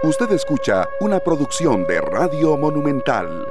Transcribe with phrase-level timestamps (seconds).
[0.00, 3.48] Usted escucha una producción de Radio Monumental.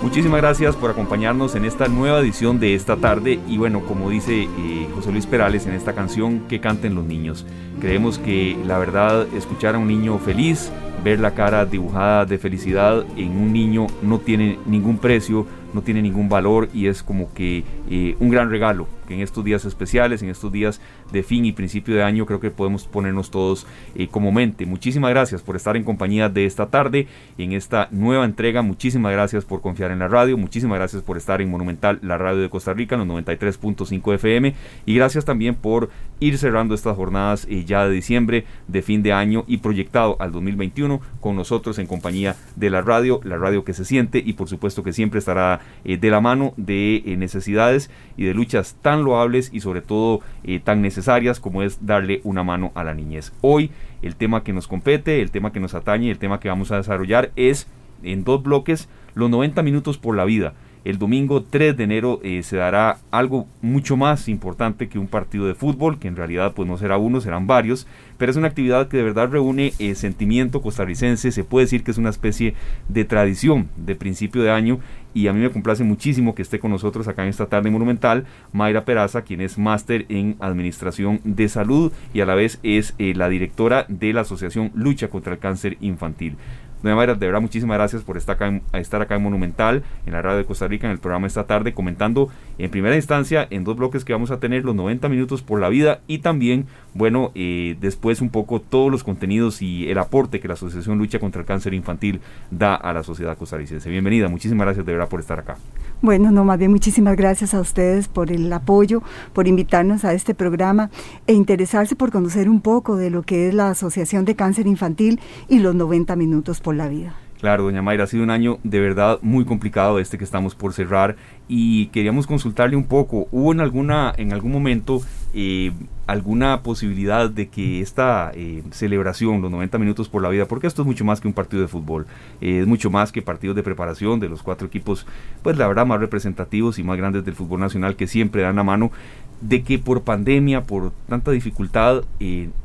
[0.00, 4.44] Muchísimas gracias por acompañarnos en esta nueva edición de esta tarde y bueno, como dice
[4.44, 7.44] eh, José Luis Perales en esta canción, que canten los niños.
[7.80, 10.70] Creemos que la verdad, escuchar a un niño feliz,
[11.02, 16.00] ver la cara dibujada de felicidad en un niño no tiene ningún precio, no tiene
[16.00, 20.28] ningún valor y es como que eh, un gran regalo en estos días especiales, en
[20.28, 20.80] estos días
[21.12, 24.66] de fin y principio de año, creo que podemos ponernos todos eh, como mente.
[24.66, 27.06] Muchísimas gracias por estar en compañía de esta tarde,
[27.38, 28.62] en esta nueva entrega.
[28.62, 30.36] Muchísimas gracias por confiar en la radio.
[30.36, 34.54] Muchísimas gracias por estar en Monumental, la radio de Costa Rica, en los 93.5 FM.
[34.86, 39.12] Y gracias también por ir cerrando estas jornadas eh, ya de diciembre, de fin de
[39.12, 43.74] año y proyectado al 2021 con nosotros en compañía de la radio, la radio que
[43.74, 48.24] se siente y por supuesto que siempre estará eh, de la mano de necesidades y
[48.24, 50.20] de luchas tan loables y sobre todo
[50.64, 53.32] tan necesarias como es darle una mano a la niñez.
[53.40, 53.70] Hoy
[54.02, 56.76] el tema que nos compete, el tema que nos atañe, el tema que vamos a
[56.76, 57.66] desarrollar es
[58.02, 60.54] en dos bloques los 90 minutos por la vida.
[60.84, 65.46] El domingo 3 de enero eh, se dará algo mucho más importante que un partido
[65.46, 67.86] de fútbol, que en realidad pues no será uno, serán varios,
[68.18, 71.92] pero es una actividad que de verdad reúne eh, sentimiento costarricense, se puede decir que
[71.92, 72.54] es una especie
[72.88, 74.80] de tradición de principio de año
[75.14, 78.24] y a mí me complace muchísimo que esté con nosotros acá en esta tarde monumental
[78.52, 83.14] Mayra Peraza, quien es máster en Administración de Salud y a la vez es eh,
[83.14, 86.36] la directora de la Asociación Lucha contra el Cáncer Infantil.
[86.82, 90.22] Doña Mayra, de verdad muchísimas gracias por estar acá, estar acá en Monumental, en la
[90.22, 93.76] radio de Costa Rica, en el programa esta tarde, comentando en primera instancia en dos
[93.76, 97.76] bloques que vamos a tener los 90 minutos por la vida y también, bueno, eh,
[97.80, 101.46] después un poco todos los contenidos y el aporte que la Asociación Lucha contra el
[101.46, 103.88] Cáncer Infantil da a la sociedad costarricense.
[103.88, 105.56] Bienvenida, muchísimas gracias de verdad por estar acá.
[106.02, 110.34] Bueno, no, más bien muchísimas gracias a ustedes por el apoyo, por invitarnos a este
[110.34, 110.90] programa
[111.26, 115.20] e interesarse por conocer un poco de lo que es la Asociación de Cáncer Infantil
[115.48, 117.14] y los 90 minutos por la vida.
[117.42, 120.74] Claro, doña Mayra, ha sido un año de verdad muy complicado este que estamos por
[120.74, 121.16] cerrar
[121.48, 125.02] y queríamos consultarle un poco, ¿hubo en, alguna, en algún momento
[125.34, 125.72] eh,
[126.06, 130.82] alguna posibilidad de que esta eh, celebración, los 90 minutos por la vida, porque esto
[130.82, 132.06] es mucho más que un partido de fútbol,
[132.40, 135.04] eh, es mucho más que partidos de preparación de los cuatro equipos,
[135.42, 138.62] pues la verdad más representativos y más grandes del fútbol nacional que siempre dan la
[138.62, 138.92] mano,
[139.40, 142.04] de que por pandemia, por tanta dificultad,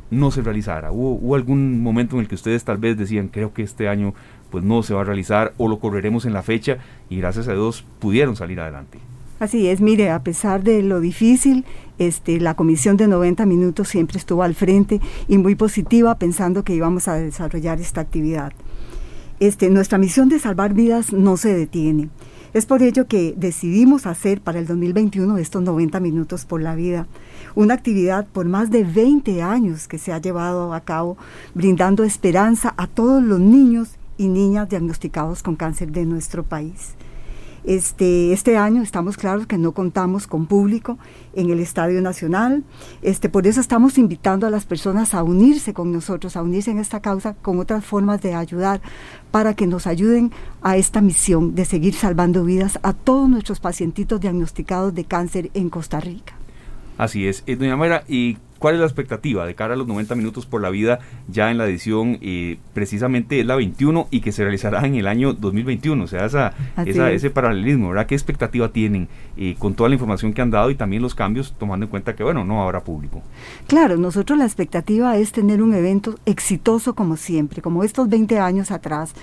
[0.09, 0.91] no se realizara?
[0.91, 4.13] ¿Hubo, ¿Hubo, algún momento en el que ustedes tal vez decían, creo que este año
[4.57, 6.79] pues no se va a realizar o lo correremos en la fecha
[7.11, 8.97] y gracias a Dios pudieron salir adelante.
[9.39, 11.63] Así es, mire, a pesar de lo difícil,
[11.99, 16.73] este, la comisión de 90 minutos siempre estuvo al frente y muy positiva pensando que
[16.73, 18.51] íbamos a desarrollar esta actividad.
[19.39, 22.09] Este, nuestra misión de salvar vidas no se detiene.
[22.55, 27.05] Es por ello que decidimos hacer para el 2021 estos 90 minutos por la vida,
[27.53, 31.15] una actividad por más de 20 años que se ha llevado a cabo,
[31.53, 36.95] brindando esperanza a todos los niños y niñas diagnosticados con cáncer de nuestro país.
[37.67, 40.97] Este, este año estamos claros que no contamos con público
[41.33, 42.63] en el Estadio Nacional.
[43.01, 46.79] Este, por eso estamos invitando a las personas a unirse con nosotros, a unirse en
[46.79, 48.79] esta causa con otras formas de ayudar
[49.31, 54.21] para que nos ayuden a esta misión de seguir salvando vidas a todos nuestros pacientitos
[54.21, 56.35] diagnosticados de cáncer en Costa Rica.
[56.97, 57.43] Así es.
[57.47, 60.61] Eh, doña Mayra, ¿y ¿Cuál es la expectativa de cara a los 90 minutos por
[60.61, 64.85] la vida ya en la edición eh, precisamente es la 21 y que se realizará
[64.85, 66.03] en el año 2021?
[66.03, 66.53] O sea, esa,
[66.85, 68.05] ese paralelismo, ¿verdad?
[68.05, 69.07] ¿Qué expectativa tienen
[69.37, 72.15] eh, con toda la información que han dado y también los cambios tomando en cuenta
[72.15, 73.21] que, bueno, no habrá público?
[73.67, 78.71] Claro, nosotros la expectativa es tener un evento exitoso como siempre, como estos 20 años
[78.71, 79.13] atrás.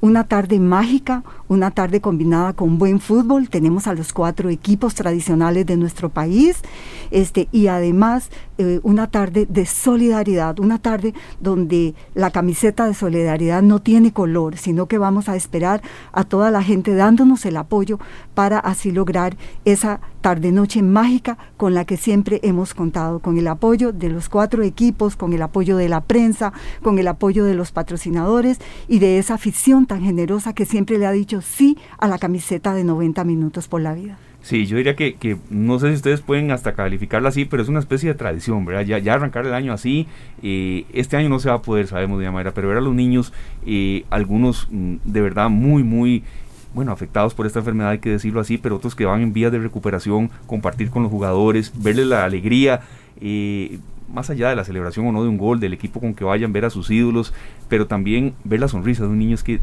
[0.00, 3.48] Una tarde mágica, una tarde combinada con buen fútbol.
[3.48, 6.62] Tenemos a los cuatro equipos tradicionales de nuestro país
[7.10, 13.62] este, y además eh, una tarde de solidaridad, una tarde donde la camiseta de solidaridad
[13.62, 15.82] no tiene color, sino que vamos a esperar
[16.12, 17.98] a toda la gente dándonos el apoyo
[18.34, 23.92] para así lograr esa tarde-noche mágica con la que siempre hemos contado, con el apoyo
[23.92, 26.52] de los cuatro equipos, con el apoyo de la prensa,
[26.82, 28.58] con el apoyo de los patrocinadores
[28.88, 32.74] y de esa afición tan generosa que siempre le ha dicho sí a la camiseta
[32.74, 34.18] de 90 minutos por la vida.
[34.42, 37.68] Sí, yo diría que, que, no sé si ustedes pueden hasta calificarla así, pero es
[37.68, 39.00] una especie de tradición, ¿verdad?
[39.00, 40.06] Ya, arrancar el año así,
[40.42, 42.94] eh, este año no se va a poder, sabemos de manera, pero ver a los
[42.94, 43.34] niños,
[43.66, 46.24] eh, algunos mm, de verdad muy, muy,
[46.72, 49.52] bueno, afectados por esta enfermedad, hay que decirlo así, pero otros que van en vías
[49.52, 52.80] de recuperación, compartir con los jugadores, verles la alegría,
[53.20, 53.78] eh,
[54.12, 56.52] más allá de la celebración o no de un gol, del equipo con que vayan,
[56.52, 57.34] ver a sus ídolos,
[57.68, 59.60] pero también ver la sonrisa de un niño es que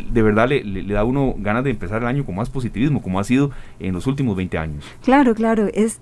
[0.00, 3.02] de verdad le, le, da a uno ganas de empezar el año con más positivismo,
[3.02, 4.84] como ha sido en los últimos 20 años.
[5.02, 6.00] Claro, claro, es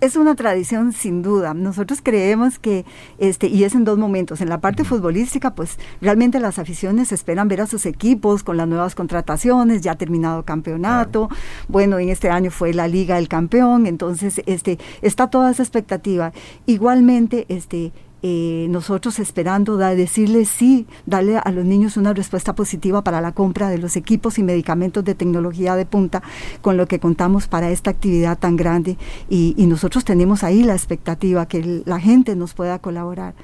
[0.00, 1.54] es una tradición sin duda.
[1.54, 2.84] Nosotros creemos que,
[3.18, 4.40] este, y es en dos momentos.
[4.40, 8.66] En la parte futbolística, pues realmente las aficiones esperan ver a sus equipos con las
[8.66, 11.28] nuevas contrataciones, ya ha terminado campeonato.
[11.68, 16.32] Bueno, en este año fue la Liga el campeón, entonces este, está toda esa expectativa.
[16.66, 23.02] Igualmente, este, eh, nosotros esperando da, decirles sí, darle a los niños una respuesta positiva
[23.02, 26.22] para la compra de los equipos y medicamentos de tecnología de punta
[26.60, 28.96] con lo que contamos para esta actividad tan grande.
[29.28, 33.34] Y, y nosotros tenemos ahí la expectativa que la gente nos pueda colaborar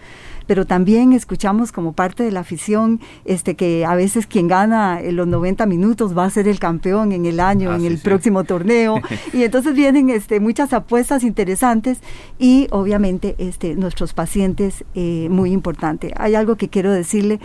[0.46, 5.16] pero también escuchamos como parte de la afición este, que a veces quien gana en
[5.16, 8.44] los 90 minutos va a ser el campeón en el año, ah, en el próximo
[8.44, 9.00] torneo.
[9.32, 11.98] y entonces vienen este, muchas apuestas interesantes
[12.38, 16.12] y obviamente este, nuestros pacientes, eh, muy importante.
[16.16, 17.40] Hay algo que quiero decirle,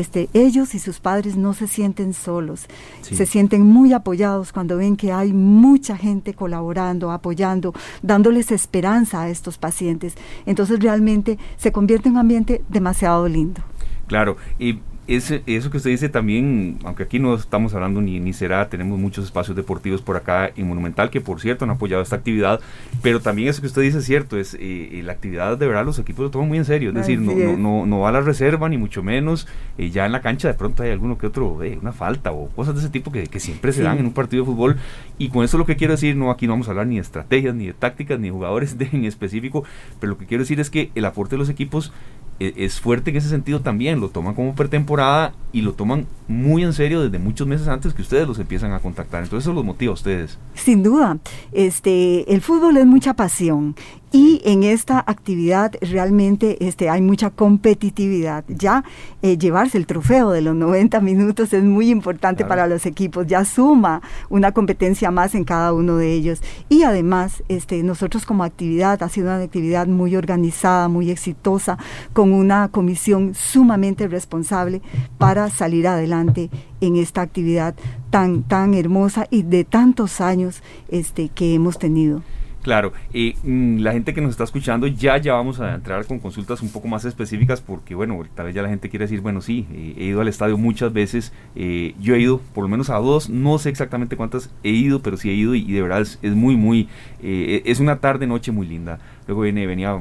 [0.00, 2.66] este, ellos y sus padres no se sienten solos,
[3.00, 7.72] se sienten muy apoyados cuando ven que hay mucha gente colaborando, apoyando,
[8.02, 10.14] dándoles esperanza a estos pacientes.
[10.44, 13.62] Entonces realmente se convierte en un ambiente demasiado lindo.
[14.06, 18.68] Claro, y eso que usted dice también, aunque aquí no estamos hablando ni, ni será,
[18.68, 22.60] tenemos muchos espacios deportivos por acá en Monumental que por cierto han apoyado esta actividad,
[23.02, 25.98] pero también eso que usted dice es cierto, es eh, la actividad de verdad los
[25.98, 28.68] equipos lo toman muy en serio, es decir, no, no, no, va a la reserva
[28.68, 29.46] ni mucho menos,
[29.78, 32.48] eh, ya en la cancha de pronto hay alguno que otro, eh, una falta o
[32.48, 34.76] cosas de ese tipo que, que siempre se dan en un partido de fútbol.
[35.18, 37.02] Y con eso lo que quiero decir, no aquí no vamos a hablar ni de
[37.02, 39.64] estrategias, ni de tácticas, ni de jugadores de, en específico,
[40.00, 41.92] pero lo que quiero decir es que el aporte de los equipos
[42.38, 46.72] es fuerte en ese sentido también, lo toman como pretemporada y lo toman muy en
[46.72, 49.22] serio desde muchos meses antes que ustedes los empiezan a contactar.
[49.22, 50.38] Entonces eso los motiva a ustedes.
[50.54, 51.18] Sin duda,
[51.52, 53.74] este, el fútbol es mucha pasión
[54.12, 58.44] y en esta actividad realmente este, hay mucha competitividad.
[58.48, 58.84] Ya
[59.22, 63.44] eh, llevarse el trofeo de los 90 minutos es muy importante para los equipos, ya
[63.44, 66.40] suma una competencia más en cada uno de ellos.
[66.68, 71.76] Y además, este, nosotros como actividad, ha sido una actividad muy organizada, muy exitosa,
[72.12, 74.82] con una comisión sumamente responsable
[75.18, 76.48] para salir adelante
[76.80, 77.74] en esta actividad
[78.10, 82.22] tan, tan hermosa y de tantos años este, que hemos tenido.
[82.66, 86.62] Claro, mm, la gente que nos está escuchando ya ya vamos a entrar con consultas
[86.62, 89.68] un poco más específicas porque bueno, tal vez ya la gente quiere decir, bueno, sí,
[89.72, 92.96] eh, he ido al estadio muchas veces, eh, yo he ido por lo menos a
[92.96, 96.18] dos, no sé exactamente cuántas he ido, pero sí he ido y, de verdad es,
[96.34, 96.88] muy, muy,
[97.22, 98.98] eh, es una tarde, noche muy linda.
[99.28, 99.96] Luego viene, venía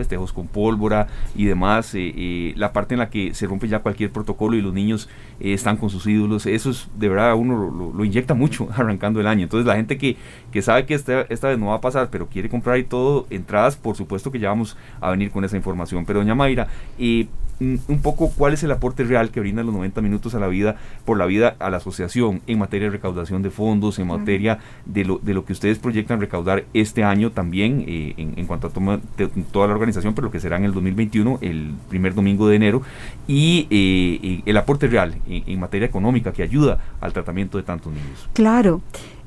[0.00, 3.80] festejos con pólvora y demás, eh, eh, la parte en la que se rompe ya
[3.80, 5.08] cualquier protocolo y los niños
[5.40, 9.26] eh, están con sus ídolos, eso es de verdad uno lo, inyecta mucho arrancando el
[9.26, 9.42] año.
[9.42, 10.16] Entonces la gente que,
[10.52, 13.26] que sabe que esta, esta vez no va a pasar, pero quiere comprar y todo,
[13.30, 16.06] entradas, por supuesto que ya vamos a venir con esa información.
[16.06, 16.68] Pero doña Mayra,
[17.60, 20.76] un poco cuál es el aporte real que brindan los 90 minutos a la vida,
[21.04, 25.04] por la vida a la asociación en materia de recaudación de fondos, en materia de
[25.04, 29.66] lo, de lo que ustedes proyectan recaudar este año también en, en, cuanto a toda
[29.66, 32.82] la organización, pero lo que será en el 2021, el primer domingo de enero,
[33.26, 38.28] y eh, el aporte real en, materia económica que ayuda al tratamiento de tantos niños.
[38.32, 38.80] Claro.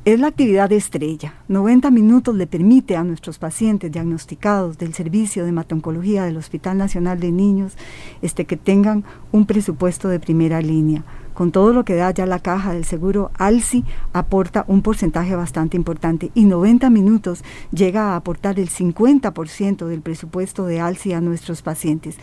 [0.06, 1.34] Es la actividad estrella.
[1.48, 7.22] 90 minutos le permite a nuestros pacientes diagnosticados del servicio de hematoncología del Hospital Nacional
[7.22, 7.78] de Niños
[8.22, 12.40] este, que tengan un presupuesto de primera línea con todo lo que da ya la
[12.40, 13.84] caja del seguro, ALSI
[14.14, 20.66] aporta un porcentaje bastante importante y 90 minutos llega a aportar el 50% del presupuesto
[20.66, 22.18] de ALSI a nuestros pacientes.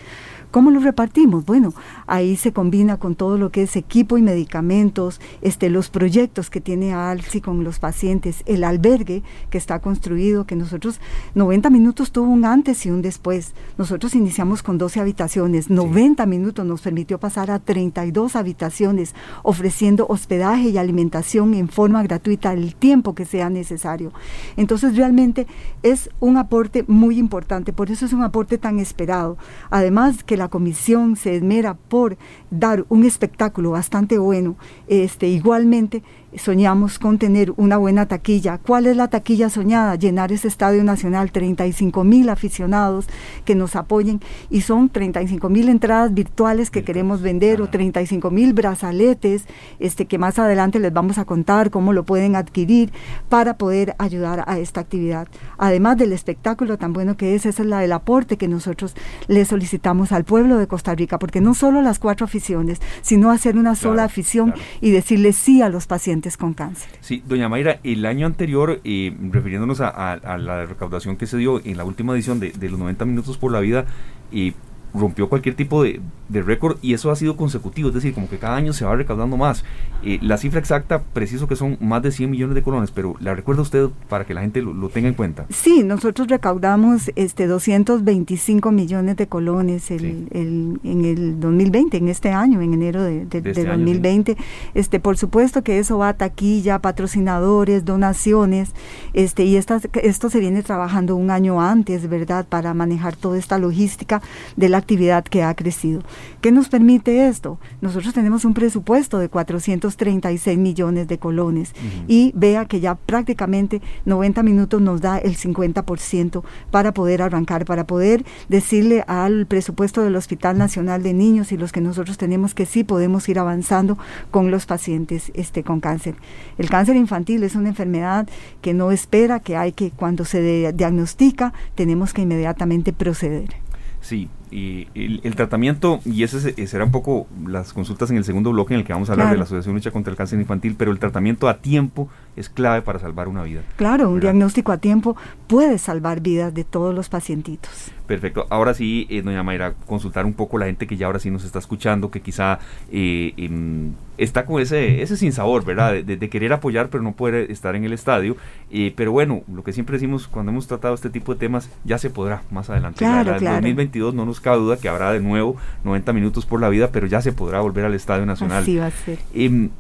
[0.51, 1.47] ¿Cómo lo repartimos?
[1.47, 1.73] Bueno,
[2.09, 6.61] ahí se combina con todo lo que es equipo y medicamentos, este, los proyectos que
[6.61, 11.01] tiene ALSI con los pacientes, el albergue que está construido, que nosotros,
[11.37, 13.55] 90 minutos tuvo un antes y un después.
[13.79, 20.71] Nosotros iniciamos con 12 habitaciones, 90 minutos nos permitió pasar a 32 habitaciones, ofreciendo hospedaje
[20.71, 24.13] y alimentación en forma gratuita el tiempo que sea necesario.
[24.57, 25.47] Entonces realmente
[25.85, 29.39] es un aporte muy importante, por eso es un aporte tan esperado.
[29.71, 32.17] Además que la comisión se esmera por
[32.51, 34.57] dar un espectáculo bastante bueno,
[34.89, 36.03] este, igualmente
[36.37, 38.59] soñamos con tener una buena taquilla.
[38.59, 39.97] ¿Cuál es la taquilla soñada?
[39.97, 43.07] Llenar ese estadio nacional, 35 mil aficionados
[43.45, 48.53] que nos apoyen y son 35 mil entradas virtuales que queremos vender o 35 mil
[48.53, 49.45] brazaletes
[49.79, 52.93] este, que más adelante les vamos a contar cómo lo pueden adquirir
[53.29, 55.29] para poder ayudar a esta actividad.
[55.59, 58.95] Además del espectáculo tan bueno que es, ese es la, el aporte que nosotros
[59.27, 63.57] le solicitamos al pueblo de Costa Rica, porque no solo las cuatro aficiones, sino hacer
[63.57, 66.91] una sola afición y decirle sí a los pacientes con cáncer.
[67.01, 71.77] Sí, doña Mayra, el año anterior, eh, refiriéndonos a, la recaudación que se dio en
[71.77, 73.87] la última edición de, los 90 minutos por la vida,
[74.31, 74.55] y
[74.95, 78.39] rompió cualquier tipo de, de récord y eso ha sido consecutivo, es decir, como que
[78.39, 79.65] cada año se va recaudando más.
[80.03, 83.35] Eh, la cifra exacta, preciso que son más de 100 millones de colones, pero ¿la
[83.35, 85.47] recuerda usted para que la gente lo, tenga en cuenta?
[85.51, 92.61] Sí, nosotros recaudamos este 225 millones de colones el, en el 2020, en este año,
[92.63, 94.33] en enero de, de, 2020.
[94.33, 94.45] Este,
[94.75, 98.71] este Por supuesto que eso va a taquilla, patrocinadores, donaciones,
[99.13, 103.59] este y esta, esto se viene trabajando un año antes, ¿verdad?, para manejar toda esta
[103.59, 104.23] logística
[104.57, 106.03] de la actividad que ha crecido.
[106.41, 107.59] ¿Qué nos permite esto?
[107.81, 111.73] Nosotros tenemos un presupuesto de 436 millones de colones
[112.09, 117.87] y vea que ya prácticamente 90 minutos nos da el 50% para poder arrancar, para
[117.87, 122.67] poder decirle al presupuesto del Hospital Nacional de Niños y los que nosotros tenemos que
[122.67, 123.99] sí podemos ir avanzando
[124.31, 126.17] con los pacientes este, con cáncer.
[126.59, 128.29] El cáncer infantil es una enfermedad
[128.61, 133.55] que no espera, que hay que cuando se diagnostica tenemos que inmediatamente proceder.
[134.01, 138.75] Sí, y el, tratamiento, y ese será un poco las consultas en el segundo bloque
[138.75, 140.91] en el que vamos a hablar de la Asociación Lucha contra el Cáncer Infantil, pero
[140.91, 143.63] el tratamiento a tiempo es clave para salvar una vida.
[143.77, 145.17] Claro, un diagnóstico a tiempo
[145.47, 147.93] puede salvar vidas de todos los pacientitos.
[148.11, 148.47] Perfecto.
[148.51, 151.45] Ahora sí, eh, doña Mayra, consultar un poco la gente que ya ahora sí nos
[151.45, 152.59] está escuchando, que quizá
[152.91, 156.03] eh, em, está con ese, ese sinsabor, ¿verdad?
[156.03, 158.37] De, querer apoyar, pero no puede estar en el estadio.
[158.73, 161.99] Eh, pero bueno, lo que siempre decimos cuando hemos tratado este tipo de temas, ya
[161.99, 162.99] se podrá más adelante.
[162.99, 166.69] Claro, En 2022 no nos cabe duda que habrá de nuevo 90 minutos por la
[166.69, 168.63] vida, pero ya se podrá volver al Estadio Nacional.
[168.63, 169.19] Así va a ser.
[169.35, 169.71] Em,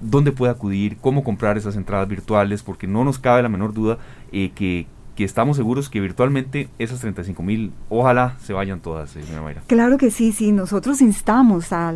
[0.00, 0.98] ¿Dónde puede acudir?
[1.00, 2.62] ¿Cómo comprar esas entradas virtuales?
[2.62, 3.98] Porque no nos cabe la menor duda
[4.32, 9.22] eh, que, que estamos seguros que virtualmente esas 35 mil, ojalá se vayan todas, eh,
[9.42, 9.62] Mayra.
[9.66, 11.94] Claro que sí, sí, nosotros instamos a,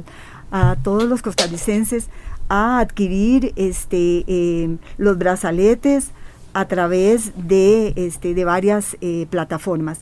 [0.51, 2.09] a todos los costarricenses
[2.49, 6.11] a adquirir este, em, los brazaletes
[6.55, 10.01] a través de, este, de varias eh, plataformas.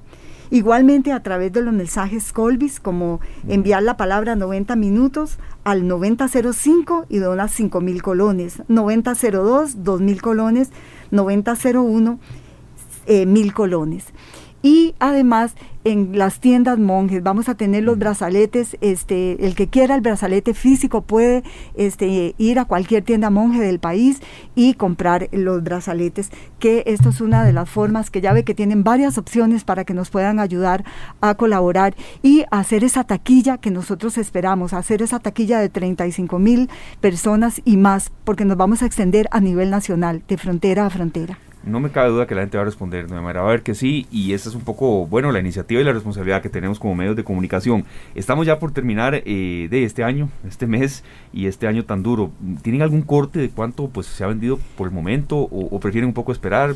[0.51, 7.07] Igualmente a través de los mensajes Colbis, como enviar la palabra 90 minutos al 9005
[7.09, 10.71] y donas 5 mil colones, 9002 2 mil colones,
[11.13, 12.19] 9001
[13.07, 14.07] eh, mil colones.
[14.63, 19.95] Y además en las tiendas monjes vamos a tener los brazaletes, este, el que quiera
[19.95, 21.43] el brazalete físico puede
[21.75, 24.21] este, ir a cualquier tienda monje del país
[24.55, 28.55] y comprar los brazaletes, que esto es una de las formas que ya ve que
[28.55, 30.85] tienen varias opciones para que nos puedan ayudar
[31.23, 36.69] a colaborar y hacer esa taquilla que nosotros esperamos, hacer esa taquilla de 35 mil
[37.01, 41.39] personas y más, porque nos vamos a extender a nivel nacional, de frontera a frontera.
[41.63, 43.63] No me cabe duda que la gente va a responder de manera, va a ver
[43.63, 46.79] que sí, y esa es un poco, bueno, la iniciativa y la responsabilidad que tenemos
[46.79, 47.85] como medios de comunicación.
[48.15, 52.31] Estamos ya por terminar eh, de este año, este mes y este año tan duro.
[52.63, 56.15] ¿Tienen algún corte de cuánto pues se ha vendido por el momento o, prefieren un
[56.15, 56.75] poco esperar?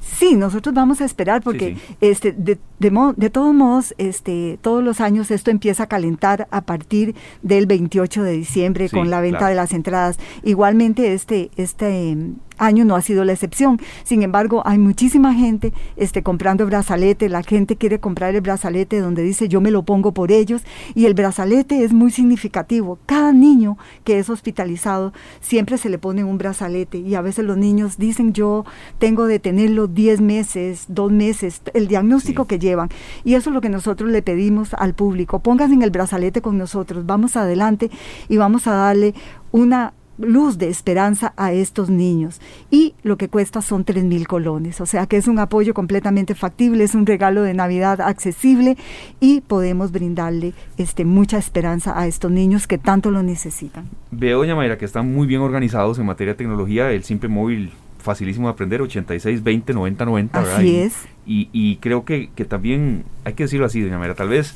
[0.00, 5.32] Sí, nosotros vamos a esperar porque este de, de, todos modos este todos los años
[5.32, 9.72] esto empieza a calentar a partir del 28 de diciembre con la venta de las
[9.72, 10.18] entradas.
[10.44, 12.16] Igualmente este este
[12.58, 13.80] año no ha sido la excepción.
[14.04, 17.28] Sin embargo, hay muchísima gente este, comprando brazalete.
[17.28, 20.62] La gente quiere comprar el brazalete donde dice yo me lo pongo por ellos.
[20.94, 22.98] Y el brazalete es muy significativo.
[23.06, 26.98] Cada niño que es hospitalizado siempre se le pone un brazalete.
[26.98, 28.64] Y a veces los niños dicen yo
[28.98, 32.88] tengo de tenerlo 10 meses, 2 meses, el diagnóstico que llevan.
[33.24, 35.38] Y eso es lo que nosotros le pedimos al público.
[35.40, 37.06] Pónganse en el brazalete con nosotros.
[37.06, 37.90] Vamos adelante
[38.28, 39.14] y vamos a darle
[39.52, 42.40] una luz de esperanza a estos niños.
[42.70, 44.80] Y lo que cuesta son tres mil colones.
[44.80, 48.76] O sea que es un apoyo completamente factible, es un regalo de Navidad accesible
[49.20, 53.88] y podemos brindarle este, mucha esperanza a estos niños que tanto lo necesitan.
[54.10, 56.90] Veo, doña Mayra, que están muy bien organizados en materia de tecnología.
[56.90, 60.38] El simple móvil facilísimo de aprender, 86, 20, 90, 90.
[60.40, 60.94] Así es.
[61.26, 64.54] Y, y, creo que, que, también, hay que decirlo así, doña Mayra, tal vez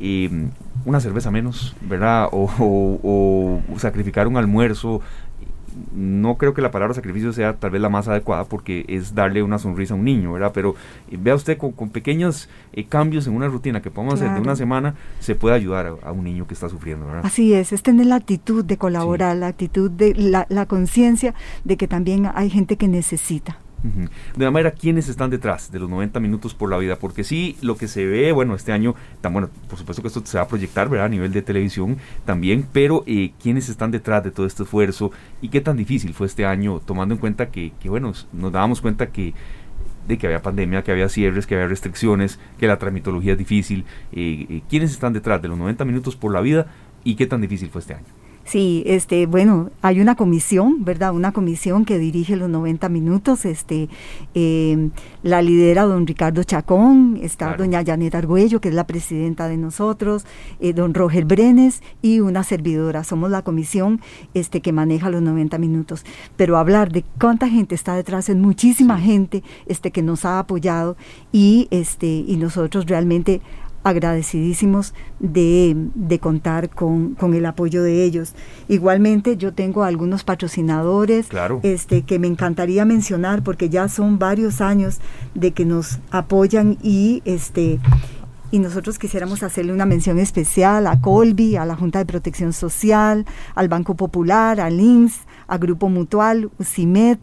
[0.00, 0.28] eh,
[0.84, 2.28] una cerveza menos, ¿verdad?
[2.32, 5.00] O, sacrificar un almuerzo.
[5.94, 9.44] No creo que la palabra sacrificio sea tal vez la más adecuada porque es darle
[9.44, 10.50] una sonrisa a un niño, ¿verdad?
[10.52, 10.74] Pero
[11.08, 14.56] eh, vea usted con, pequeños eh, cambios en una rutina que podemos hacer de una
[14.56, 17.22] semana, se puede ayudar a, un niño que está sufriendo, ¿verdad?
[17.24, 21.76] Así es, es tener la actitud de colaborar, la actitud de la, la conciencia de
[21.76, 26.18] que también hay gente que necesita De una manera, ¿quiénes están detrás de los 90
[26.20, 26.96] minutos por la vida?
[26.96, 30.22] Porque sí, lo que se ve, bueno, este año, tan bueno, por supuesto que esto
[30.24, 31.06] se va a proyectar, ¿verdad?
[31.06, 35.12] A nivel de televisión también, pero eh, ¿quiénes están detrás de todo este esfuerzo?
[35.40, 38.80] ¿Y qué tan difícil fue este año, tomando en cuenta que, que bueno, nos dábamos
[38.80, 39.34] cuenta que
[40.08, 43.84] de que había pandemia, que había cierres, que había restricciones, que la tramitología es difícil.
[44.10, 46.66] Eh, eh, ¿Quiénes están detrás de los 90 minutos por la vida
[47.04, 48.17] y qué tan difícil fue este año?
[48.48, 51.12] Sí, este, bueno, hay una comisión, ¿verdad?
[51.12, 53.90] Una comisión que dirige los 90 minutos, este,
[54.32, 54.90] em,
[55.22, 60.24] la lidera don Ricardo Chacón, está doña Janet Argüello, que es la presidenta de nosotros,
[60.60, 63.04] eh, don Roger Brenes y una servidora.
[63.04, 64.00] Somos la comisión
[64.32, 66.06] este, que maneja los 90 minutos.
[66.38, 70.96] Pero hablar de cuánta gente está detrás, es muchísima gente este, que nos ha apoyado
[71.32, 73.42] y, este, y nosotros realmente
[73.84, 78.34] agradecidísimos de, contar con, el apoyo de ellos.
[78.68, 81.28] Igualmente yo tengo algunos patrocinadores
[81.62, 84.98] este, que me encantaría mencionar porque ya son varios años
[85.34, 87.78] de que nos apoyan y este
[88.50, 93.26] y nosotros quisiéramos hacerle una mención especial a Colby, a la Junta de Protección Social,
[93.54, 97.18] al Banco Popular, al INS, a Grupo Mutual, UCIMED,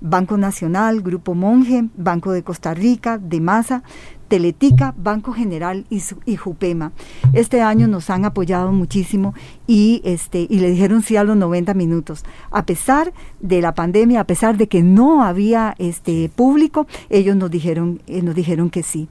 [0.00, 3.82] Banco Nacional, Grupo Monje, Banco de Costa Rica, de Masa,
[4.30, 6.92] Teletica, Banco General y, Jupema.
[7.32, 9.34] Este año nos han apoyado muchísimo
[9.66, 12.24] y, este, y le dijeron sí a los 90 minutos.
[12.52, 17.50] A pesar de la pandemia, a pesar de que no había este, público, ellos nos
[17.50, 19.08] dijeron, eh, nos dijeron que sí.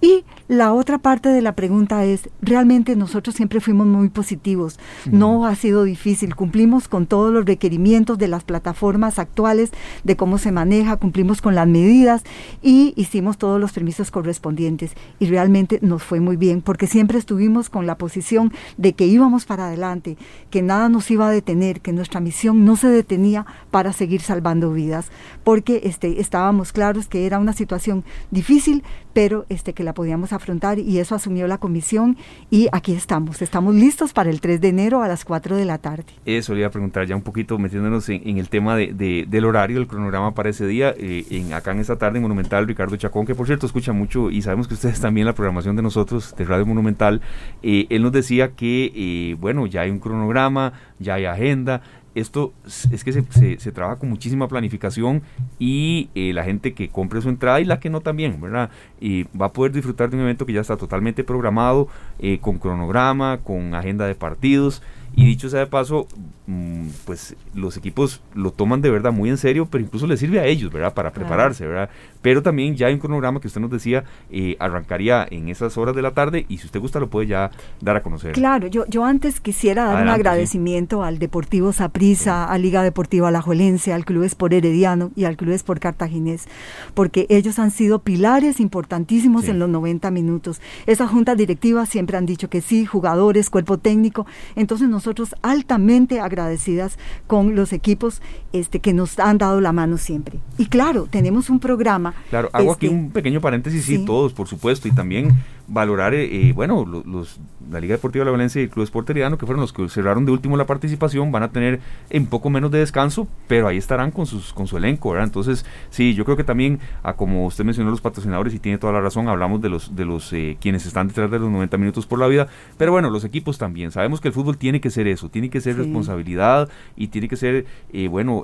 [0.00, 4.78] Y la otra parte de la pregunta es, realmente nosotros siempre fuimos muy positivos,
[5.10, 9.70] no ha sido difícil, cumplimos con todos los requerimientos de las plataformas actuales,
[10.04, 12.24] de cómo se maneja, cumplimos con las medidas
[12.62, 14.92] y hicimos todos los permisos correspondientes.
[15.18, 19.44] Y realmente nos fue muy bien porque siempre estuvimos con la posición de que íbamos
[19.44, 20.16] para adelante,
[20.50, 24.72] que nada nos iba a detener, que nuestra misión no se detenía para seguir salvando
[24.72, 25.10] vidas,
[25.44, 30.78] porque este, estábamos claros que era una situación difícil, pero este, que la podíamos afrontar
[30.78, 32.16] y eso asumió la comisión
[32.50, 35.78] y aquí estamos, estamos listos para el 3 de enero a las 4 de la
[35.78, 36.04] tarde.
[36.24, 39.78] Eso le iba a preguntar ya un poquito metiéndonos en, el tema de, del horario,
[39.78, 43.26] el cronograma para ese día, eh, en, acá en esta tarde en Monumental, Ricardo Chacón,
[43.26, 46.44] que por cierto escucha mucho y sabemos que ustedes también la programación de nosotros de
[46.44, 47.20] Radio Monumental,
[47.62, 51.82] eh, él nos decía que, eh, bueno, ya hay un cronograma, ya hay agenda,
[52.20, 52.52] esto
[52.90, 55.22] es que se, se, trabaja con muchísima planificación
[55.58, 58.70] y eh, la gente que compre su entrada y la que no también, ¿verdad?
[59.00, 62.58] Y va a poder disfrutar de un evento que ya está totalmente programado, eh, con
[62.58, 64.82] cronograma, con agenda de partidos.
[65.16, 66.06] Y dicho sea de paso,
[66.46, 70.38] mm, pues los equipos lo toman de verdad muy en serio, pero incluso les sirve
[70.38, 70.94] a ellos, ¿verdad?
[70.94, 71.90] Para prepararse, ¿verdad?
[72.22, 75.96] Pero también ya hay un cronograma que usted nos decía, eh, arrancaría en esas horas
[75.96, 78.32] de la tarde y si usted gusta lo puede ya dar a conocer.
[78.32, 83.92] Claro, yo, yo antes quisiera dar un agradecimiento al Deportivo Saprissa, a Liga Deportiva Alajuelense,
[83.92, 86.46] al Club Sport Herediano y al Club Sport Cartaginés,
[86.94, 90.60] porque ellos han sido pilares importantísimos en los 90 minutos.
[90.86, 96.20] Esas juntas directivas siempre han dicho que sí, jugadores, cuerpo técnico, entonces nos nosotros altamente
[96.20, 98.20] agradecidas con los equipos
[98.52, 100.40] este, que nos han dado la mano siempre.
[100.58, 102.09] Y claro, tenemos un programa.
[102.30, 105.30] Claro, hago aquí este, un pequeño paréntesis, sí, todos, por supuesto, y también
[105.70, 109.10] valorar, eh, eh, bueno, los, la Liga Deportiva de la Valencia y el Club Sport
[109.10, 111.80] que fueron los que cerraron de último la participación, van a tener
[112.12, 115.26] un poco menos de descanso, pero ahí estarán con, sus, con su elenco, ¿verdad?
[115.26, 118.92] Entonces, sí, yo creo que también, a como usted mencionó los patrocinadores, y tiene toda
[118.92, 122.04] la razón, hablamos de los, de los eh, quienes están detrás de los 90 minutos
[122.04, 125.06] por la vida, pero bueno, los equipos también, sabemos que el fútbol tiene que ser
[125.06, 127.66] eso, tiene que ser responsabilidad y tiene que ser,
[128.10, 128.42] bueno,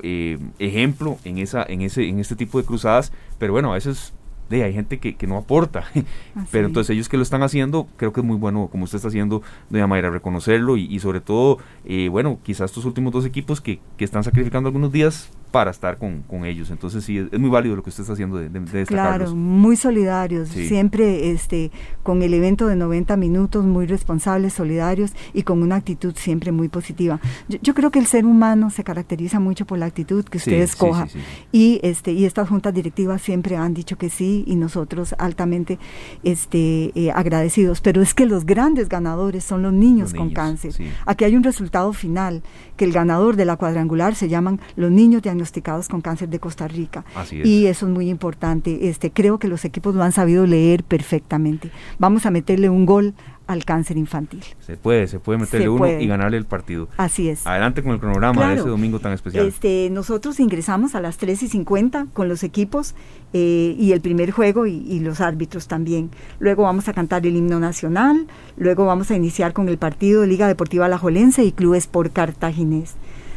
[0.58, 4.14] ejemplo en, esa, en, ese, en este tipo de cruzadas, pero bueno, a veces
[4.48, 5.84] de, hay gente que, que no aporta,
[6.50, 9.08] pero entonces ellos que lo están haciendo, creo que es muy bueno, como usted está
[9.08, 13.60] haciendo, doña Mayra, reconocerlo y, y sobre todo, eh, bueno, quizás estos últimos dos equipos
[13.60, 16.70] que, que están sacrificando algunos días para estar con, con ellos.
[16.70, 20.50] Entonces sí, es, muy válido lo que usted está haciendo de, de, Claro, muy solidarios,
[20.50, 21.70] siempre este,
[22.02, 26.68] con el evento de 90 minutos, muy responsables, solidarios y con una actitud siempre muy
[26.68, 27.20] positiva.
[27.48, 31.08] Yo, creo que el ser humano se caracteriza mucho por la actitud que usted escoja.
[31.52, 35.78] y, este, y estas juntas directivas siempre han dicho que sí y nosotros altamente
[36.22, 37.80] este, eh, agradecidos.
[37.80, 40.74] Pero es que los grandes ganadores son los niños, con cáncer.
[41.06, 42.42] Aquí hay un resultado final,
[42.76, 45.45] que el ganador de la cuadrangular se llaman los niños diagnosticados
[45.88, 47.04] con cáncer de Costa Rica.
[47.32, 48.88] Y eso es muy importante.
[48.88, 51.70] Este, creo que los equipos lo han sabido leer perfectamente.
[51.98, 53.14] Vamos a meterle un gol
[53.46, 54.44] al cáncer infantil.
[54.58, 56.88] Se puede, se puede meterle uno y ganarle el partido.
[56.96, 57.46] Así es.
[57.46, 59.46] Adelante con el cronograma de ese domingo tan especial.
[59.46, 62.94] Este, nosotros ingresamos a las 3 y 50 con los equipos
[63.32, 66.10] eh, y el primer juego y, los árbitros también.
[66.40, 70.26] Luego vamos a cantar el himno nacional, luego vamos a iniciar con el partido de
[70.26, 72.96] Liga Deportiva Alajuelense y Club Sport Cartaginés.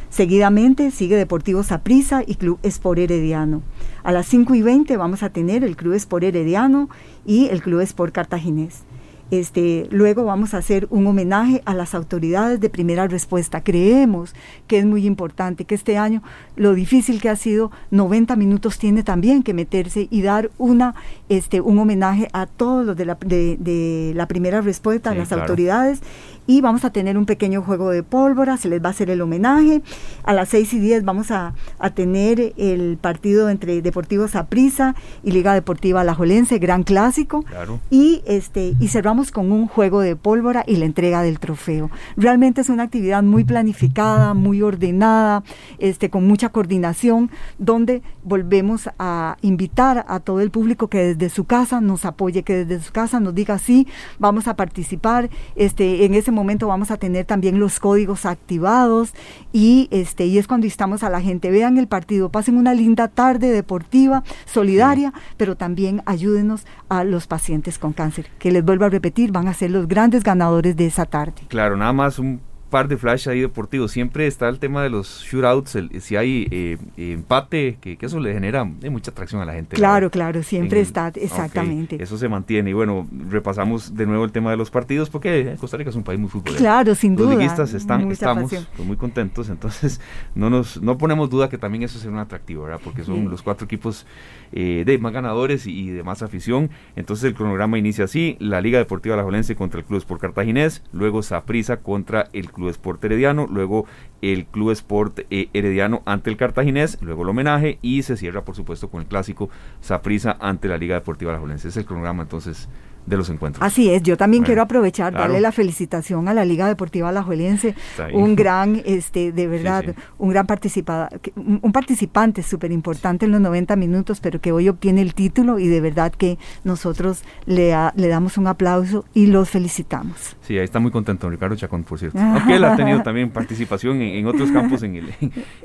[0.10, 3.62] Seguidamente sigue Deportivo Saprissa y Club Sport Herediano.
[4.04, 6.90] A las 5 y 20 vamos a tener el Club Sport Herediano
[7.26, 8.84] y el Club Sport Cartaginés.
[9.32, 13.62] Este, luego vamos a hacer un homenaje a las autoridades de primera respuesta.
[13.62, 14.34] Creemos
[14.66, 16.24] que es muy importante que este año,
[16.56, 20.96] lo difícil que ha sido, 90 minutos tiene también que meterse y dar una,
[21.30, 26.02] este, un homenaje a todos los de la, de, la primera respuesta, a las autoridades
[26.50, 29.22] y vamos a tener un pequeño juego de pólvora, se les va a hacer el
[29.22, 29.84] homenaje.
[30.24, 31.54] A las 6 y 10 vamos a,
[31.94, 37.46] tener el partido entre Deportivo Saprissa y Liga Deportiva Alajuelense, gran clásico.
[37.92, 41.92] Y, este, y cerramos con un juego de pólvora y la entrega del trofeo.
[42.18, 45.44] Realmente es una actividad muy planificada, muy ordenada,
[45.78, 51.44] este, con mucha coordinación, donde volvemos a invitar a todo el público que desde su
[51.44, 53.86] casa nos apoye, que desde su casa nos diga sí,
[54.18, 59.14] vamos a participar este, en ese momento momento vamos a tener también los códigos activados
[59.54, 63.08] y este y es cuando estamos a la gente vean el partido, pasen una linda
[63.08, 68.90] tarde deportiva, solidaria, pero también ayúdenos a los pacientes con cáncer, que les vuelvo a
[68.90, 71.42] repetir, van a ser los grandes ganadores de esa tarde.
[71.48, 73.92] Claro, nada más un par de flash ahí deportivos.
[73.92, 78.70] Siempre está el tema de los shootouts, si hay eh, empate, que, eso le genera
[78.82, 79.76] eh, mucha atracción a la gente.
[79.76, 82.02] Claro, claro, siempre está, exactamente.
[82.02, 82.70] eso se mantiene.
[82.70, 86.04] Y bueno, repasamos de nuevo el tema de los partidos, porque Costa Rica es un
[86.04, 86.60] país muy futbolero.
[86.60, 87.30] Claro, sin duda.
[87.30, 90.00] Los liguistas están, estamos pues, muy contentos, entonces
[90.36, 92.80] no nos no ponemos duda que también eso será un atractivo, ¿verdad?
[92.84, 94.06] Porque son los cuatro equipos
[94.52, 96.70] eh, de más ganadores y, de más afición.
[96.96, 100.84] Entonces el cronograma inicia así, la Liga Deportiva La Jolense contra el Club Sport Cartaginés,
[100.92, 103.86] luego Saprisa contra el Club Sport Herediano, luego
[104.22, 108.56] el Club Sport eh, Herediano ante el Cartaginés, luego el homenaje y se cierra por
[108.56, 111.70] supuesto con el clásico Saprisa ante la Liga Deportiva La Jolense.
[111.70, 112.68] Es el cronograma entonces
[113.06, 113.66] de los encuentros.
[113.66, 117.76] Así es, yo también quiero aprovechar, darle la felicitación a la Liga Deportiva Alajuelense,
[118.14, 123.76] un gran, este, de verdad, un gran participada, un, participante súper importante en los 90
[123.76, 128.38] minutos, pero que hoy obtiene el título y de verdad que nosotros le, le damos
[128.38, 130.36] un aplauso y los felicitamos.
[130.42, 132.20] Sí, ahí está muy contento Ricardo Chacón, por cierto.
[132.20, 135.14] Aunque él ha tenido también participación en, otros campos en el,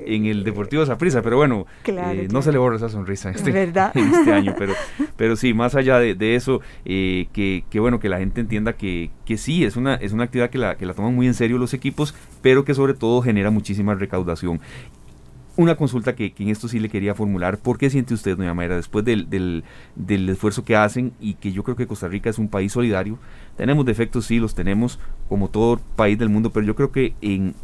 [0.06, 4.14] en el Deportivo Zaprisa, pero bueno, eh, no se le borra esa sonrisa este, en
[4.14, 4.74] este año, pero,
[5.16, 9.10] pero sí, más allá de, de eso, eh, que, bueno, que la gente entienda que,
[9.24, 11.58] que sí, es una, es una actividad que la, que la toman muy en serio
[11.58, 14.60] los equipos, pero que sobre todo genera muchísima recaudación
[15.56, 17.58] una consulta que, en esto sí le quería formular.
[17.58, 21.52] ¿Por qué siente usted, doña Mayra, después del, del, del, esfuerzo que hacen y que
[21.52, 23.18] yo creo que Costa Rica es un país solidario?
[23.56, 27.54] Tenemos defectos, sí, los tenemos como todo país del mundo, pero yo creo que en,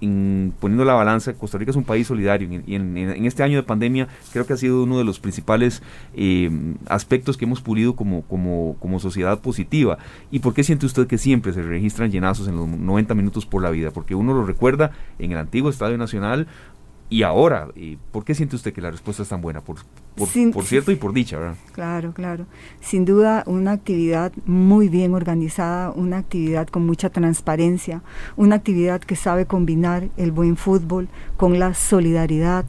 [0.00, 4.08] poniendo la balanza, Costa Rica es un país solidario y en, este año de pandemia
[4.32, 5.82] creo que ha sido uno de los principales
[6.14, 6.50] eh,
[6.88, 9.98] aspectos que hemos pulido como, como sociedad positiva.
[10.30, 13.62] ¿Y por qué siente usted que siempre se registran llenazos en los 90 minutos por
[13.62, 13.90] la vida?
[13.90, 16.46] Porque uno lo recuerda en el antiguo Estadio Nacional
[17.10, 17.68] y ahora,
[18.10, 19.62] ¿por qué siente usted que la respuesta es tan buena?
[19.62, 19.78] Por,
[20.14, 20.28] por,
[20.64, 21.56] cierto y por dicha, ¿verdad?
[21.72, 22.46] Claro, claro.
[22.80, 28.02] Sin duda, una actividad muy bien organizada, una actividad con mucha transparencia,
[28.36, 32.66] una actividad que sabe combinar el buen fútbol con la solidaridad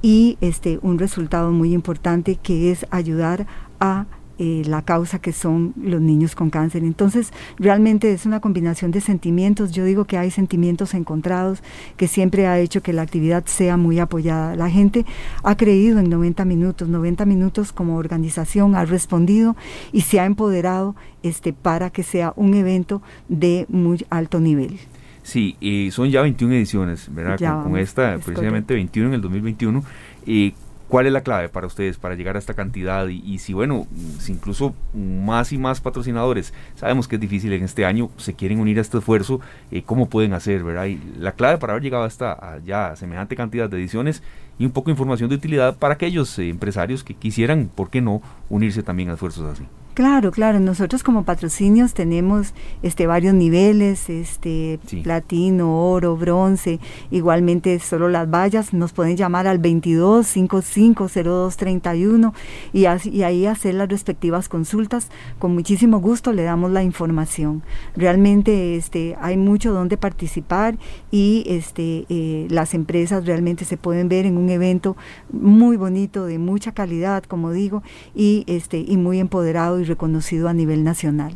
[0.00, 3.46] y este un resultado muy importante que es ayudar
[3.78, 4.06] a
[4.44, 6.82] eh, la causa que son los niños con cáncer.
[6.82, 9.70] Entonces, realmente es una combinación de sentimientos.
[9.70, 11.62] Yo digo que hay sentimientos encontrados
[11.96, 14.56] que siempre ha hecho que la actividad sea muy apoyada.
[14.56, 15.06] La gente
[15.44, 19.54] ha creído en 90 minutos, 90 minutos como organización ha respondido
[19.92, 24.76] y se ha empoderado este, para que sea un evento de muy alto nivel.
[25.22, 27.62] Sí, y son ya 21 ediciones, ¿verdad?
[27.62, 29.84] con, esta, precisamente 21 en el 2021.
[30.26, 30.54] y
[30.92, 33.08] ¿Cuál es la clave para ustedes para llegar a esta cantidad?
[33.08, 33.86] Y, si, bueno,
[34.18, 38.60] si incluso más y más patrocinadores, sabemos que es difícil en este año, se quieren
[38.60, 40.62] unir a este esfuerzo, eh, ¿cómo pueden hacer?
[40.62, 40.84] ¿verdad?
[40.84, 44.22] Y la clave para haber llegado hasta ya semejante cantidad de ediciones
[44.58, 48.02] y un poco de información de utilidad para aquellos eh, empresarios que quisieran, ¿por qué
[48.02, 49.66] no?, unirse también a esfuerzos así.
[49.94, 50.58] Claro, claro.
[50.58, 56.80] Nosotros como patrocinios tenemos este varios niveles, este platino, oro, bronce.
[57.10, 62.34] Igualmente solo las vallas nos pueden llamar al 22 55 02 31
[62.72, 65.08] y, y ahí hacer las respectivas consultas.
[65.38, 67.62] Con muchísimo gusto le damos la información.
[67.94, 70.78] Realmente este hay mucho donde participar
[71.10, 74.96] y este eh, las empresas realmente se pueden ver en un evento
[75.30, 77.82] muy bonito de mucha calidad, como digo,
[78.14, 81.34] y este y muy empoderado reconocido a nivel nacional.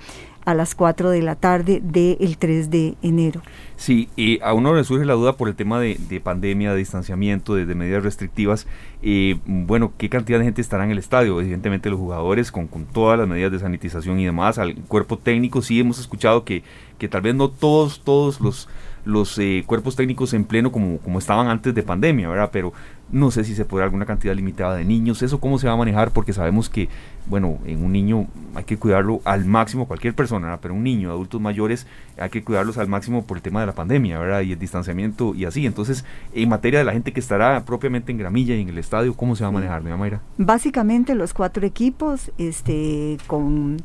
[0.45, 3.41] a las 4 de la tarde del 3 de enero.
[3.75, 7.55] Sí, y a uno le surge la duda por el tema de, pandemia, de distanciamiento,
[7.55, 8.67] de, medidas restrictivas.
[9.01, 11.39] Eh, bueno, ¿qué cantidad de gente estará en el estadio?
[11.41, 15.61] Evidentemente los jugadores con, con todas las medidas de sanitización y demás, al cuerpo técnico
[15.61, 16.63] sí hemos escuchado que,
[16.97, 18.69] que tal vez no todos, todos los
[19.05, 22.49] los eh, cuerpos técnicos en pleno como, como estaban antes de pandemia, ¿verdad?
[22.51, 22.73] Pero
[23.13, 25.77] no sé si se podrá alguna cantidad limitada de niños, eso cómo se va a
[25.77, 26.89] manejar, porque sabemos que,
[27.27, 31.39] bueno, en un niño hay que cuidarlo al máximo, cualquier persona, pero un niño, adultos
[31.39, 31.85] mayores,
[32.17, 34.41] hay que cuidarlos al máximo por el tema de la pandemia, ¿verdad?
[34.41, 35.65] Y el distanciamiento y así.
[35.65, 39.13] Entonces, en materia de la gente que estará propiamente en Gramilla y en el estadio,
[39.13, 40.19] ¿cómo se va a manejar, doña Mayra?
[40.39, 43.77] Básicamente los cuatro equipos, este, con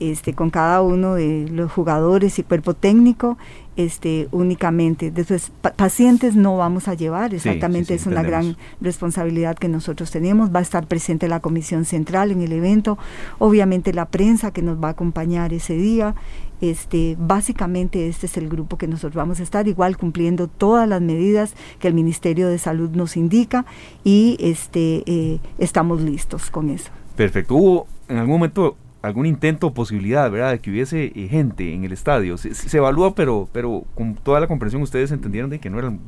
[0.00, 3.38] este, con cada uno de los jugadores y cuerpo técnico,
[3.76, 5.10] este, únicamente.
[5.10, 10.52] Después, pacientes no vamos a llevar, exactamente, es una gran responsabilidad que nosotros tenemos.
[10.52, 12.98] Va a estar presente la Comisión Central en el evento,
[13.38, 16.14] obviamente la prensa que nos va a acompañar ese día.
[16.60, 21.00] Este, básicamente este es el grupo que nosotros vamos a estar igual cumpliendo todas las
[21.00, 23.64] medidas que el Ministerio de Salud nos indica
[24.04, 26.90] y este, eh, estamos listos con eso.
[27.16, 27.54] Perfecto.
[27.54, 31.84] Hubo en algún momento algún intento o posibilidad, ¿verdad?, de que hubiese eh, gente en
[31.84, 32.36] el estadio.
[32.36, 36.00] Se, se, evalúa, pero, pero con toda la comprensión ustedes entendieron de que no eran,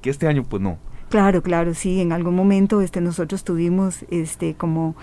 [0.00, 0.78] que este año pues no.
[1.08, 4.94] Claro, claro, sí, en algún momento este, nosotros tuvimos este, como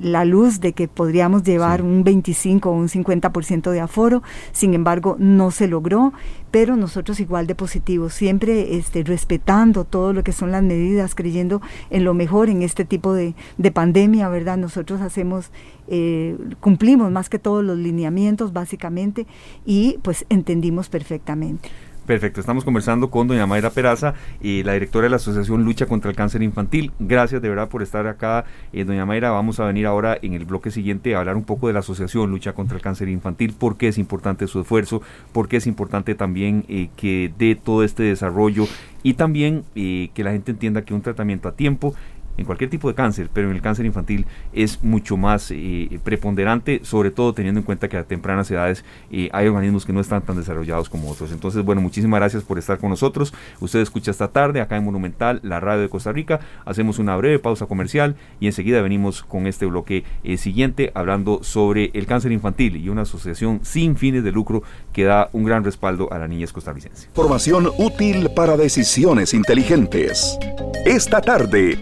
[0.00, 5.16] la luz de que podríamos llevar un 25 o un 50% de aforo, sin embargo
[5.18, 6.12] no se logró,
[6.50, 11.60] pero nosotros igual de positivos, siempre este, respetando todo lo que son las medidas, creyendo
[11.90, 14.56] en lo mejor en este tipo de, de pandemia, ¿verdad?
[14.56, 15.50] Nosotros hacemos,
[15.88, 19.26] eh, cumplimos más que todos los lineamientos básicamente
[19.64, 21.68] y pues entendimos perfectamente.
[22.06, 26.08] Perfecto, estamos conversando con doña Mayra Peraza, eh, la directora de la Asociación Lucha contra
[26.08, 26.92] el Cáncer Infantil.
[27.00, 29.30] Gracias de verdad por estar acá, eh, doña Mayra.
[29.30, 32.30] Vamos a venir ahora en el bloque siguiente a hablar un poco de la Asociación
[32.30, 36.14] Lucha contra el Cáncer Infantil, por qué es importante su esfuerzo, por qué es importante
[36.14, 38.68] también eh, que dé todo este desarrollo
[39.02, 41.94] y también que la gente entienda que un tratamiento a tiempo
[42.36, 46.80] en cualquier tipo de cáncer, pero en el cáncer infantil es mucho más eh, preponderante,
[46.82, 50.22] sobre todo teniendo en cuenta que a tempranas edades eh, hay organismos que no están
[50.22, 51.32] tan desarrollados como otros.
[51.32, 53.32] Entonces, bueno, muchísimas gracias por estar con nosotros.
[53.60, 56.40] Usted escucha esta tarde acá en Monumental, la radio de Costa Rica.
[56.64, 61.90] Hacemos una breve pausa comercial y enseguida venimos con este bloque eh, siguiente hablando sobre
[61.94, 66.12] el cáncer infantil y una asociación sin fines de lucro que da un gran respaldo
[66.12, 67.08] a la niñez costarricense.
[67.14, 70.38] Formación útil para decisiones inteligentes.
[70.84, 71.78] Esta tarde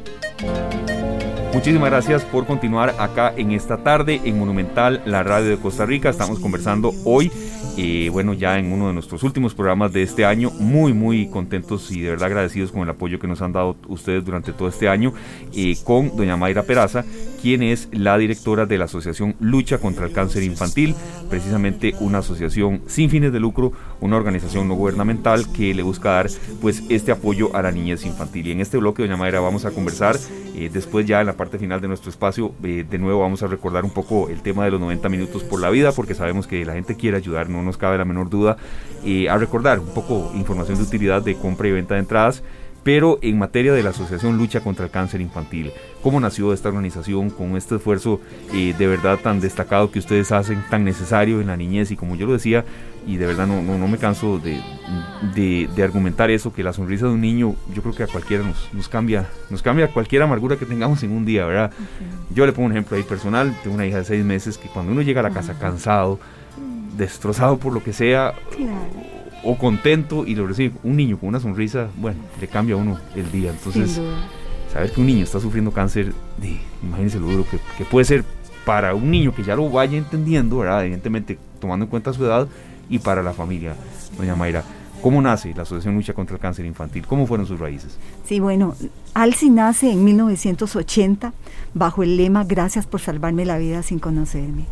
[1.55, 6.11] Muchísimas gracias por continuar acá en esta tarde en Monumental, la radio de Costa Rica.
[6.11, 7.31] Estamos conversando hoy,
[7.79, 10.51] eh, bueno, ya en uno de nuestros últimos programas de este año.
[10.59, 14.25] Muy, muy contentos y de verdad agradecidos con el apoyo que nos han dado ustedes
[14.25, 15.15] durante todo este año
[15.55, 17.05] eh, con doña Mayra Peraza,
[17.41, 20.97] quien es la directora de la Asociación Lucha contra el Cáncer Infantil,
[21.31, 23.73] precisamente una asociación sin fines de lucro,
[24.05, 26.29] una organización no gubernamental que le busca dar
[26.61, 28.47] pues este apoyo a la niñez infantil.
[28.47, 30.17] Y en este bloque, doña Mayra, vamos a conversar
[30.55, 33.47] eh, después ya en la parte final de nuestro espacio, eh, de nuevo vamos a
[33.47, 36.67] recordar un poco el tema de los 90 minutos por la vida, porque sabemos que
[36.67, 38.59] la gente quiere ayudar, no nos cabe la menor duda,
[39.07, 42.43] eh, a recordar un poco información de utilidad de compra y venta de entradas
[42.85, 45.73] pero en materia de la Asociación Lucha contra el Cáncer Infantil.
[46.03, 48.21] ¿Cómo nació esta organización con este esfuerzo
[48.53, 51.91] eh, de verdad tan destacado que ustedes hacen, tan necesario en la niñez?
[51.91, 52.65] Y como yo lo decía,
[53.07, 54.61] y de verdad no, no, me canso de,
[55.35, 58.73] de, argumentar eso, que la sonrisa de un niño yo creo que a cualquiera nos,
[58.75, 61.71] nos, cambia, nos cambia cualquier amargura que tengamos en un día, ¿verdad?
[62.35, 64.93] Yo le pongo un ejemplo ahí personal, tengo una hija de seis meses que cuando
[64.93, 66.19] uno llega a la casa cansado,
[66.97, 68.35] destrozado por lo que sea,
[69.45, 72.99] o contento y lo recibe un niño con una sonrisa, bueno, le cambia a uno
[73.15, 73.51] el día.
[73.51, 74.01] Entonces,
[74.73, 76.13] saber que un niño está sufriendo cáncer,
[76.83, 78.25] imagínense lo duro que, puede ser
[78.65, 80.83] para un niño que ya lo vaya entendiendo, ¿verdad?
[80.83, 82.49] evidentemente tomando en cuenta su edad,
[82.89, 83.75] y para la familia,
[84.19, 84.63] doña Mayra.
[85.03, 87.07] ¿Cómo nace la Asociación Lucha contra el Cáncer Infantil?
[87.07, 87.99] ¿Cómo fueron sus raíces?
[88.27, 88.75] Sí, bueno,
[89.13, 91.35] ALSI nace en 1980
[91.75, 94.65] bajo el lema Gracias por salvarme la vida sin conocerme.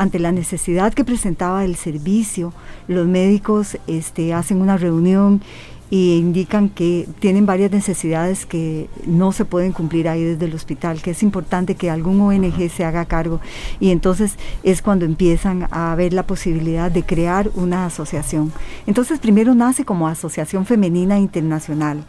[0.00, 2.54] Ante la necesidad que presentaba el servicio,
[2.88, 5.42] los médicos este, hacen una reunión
[5.90, 11.02] y indican que tienen varias necesidades que no se pueden cumplir ahí desde el hospital,
[11.02, 13.42] que es importante que algún ONG se haga cargo.
[13.78, 18.54] Y entonces es cuando empiezan a ver la posibilidad de crear una asociación.
[18.86, 22.04] Entonces primero nace como Asociación Femenina Internacional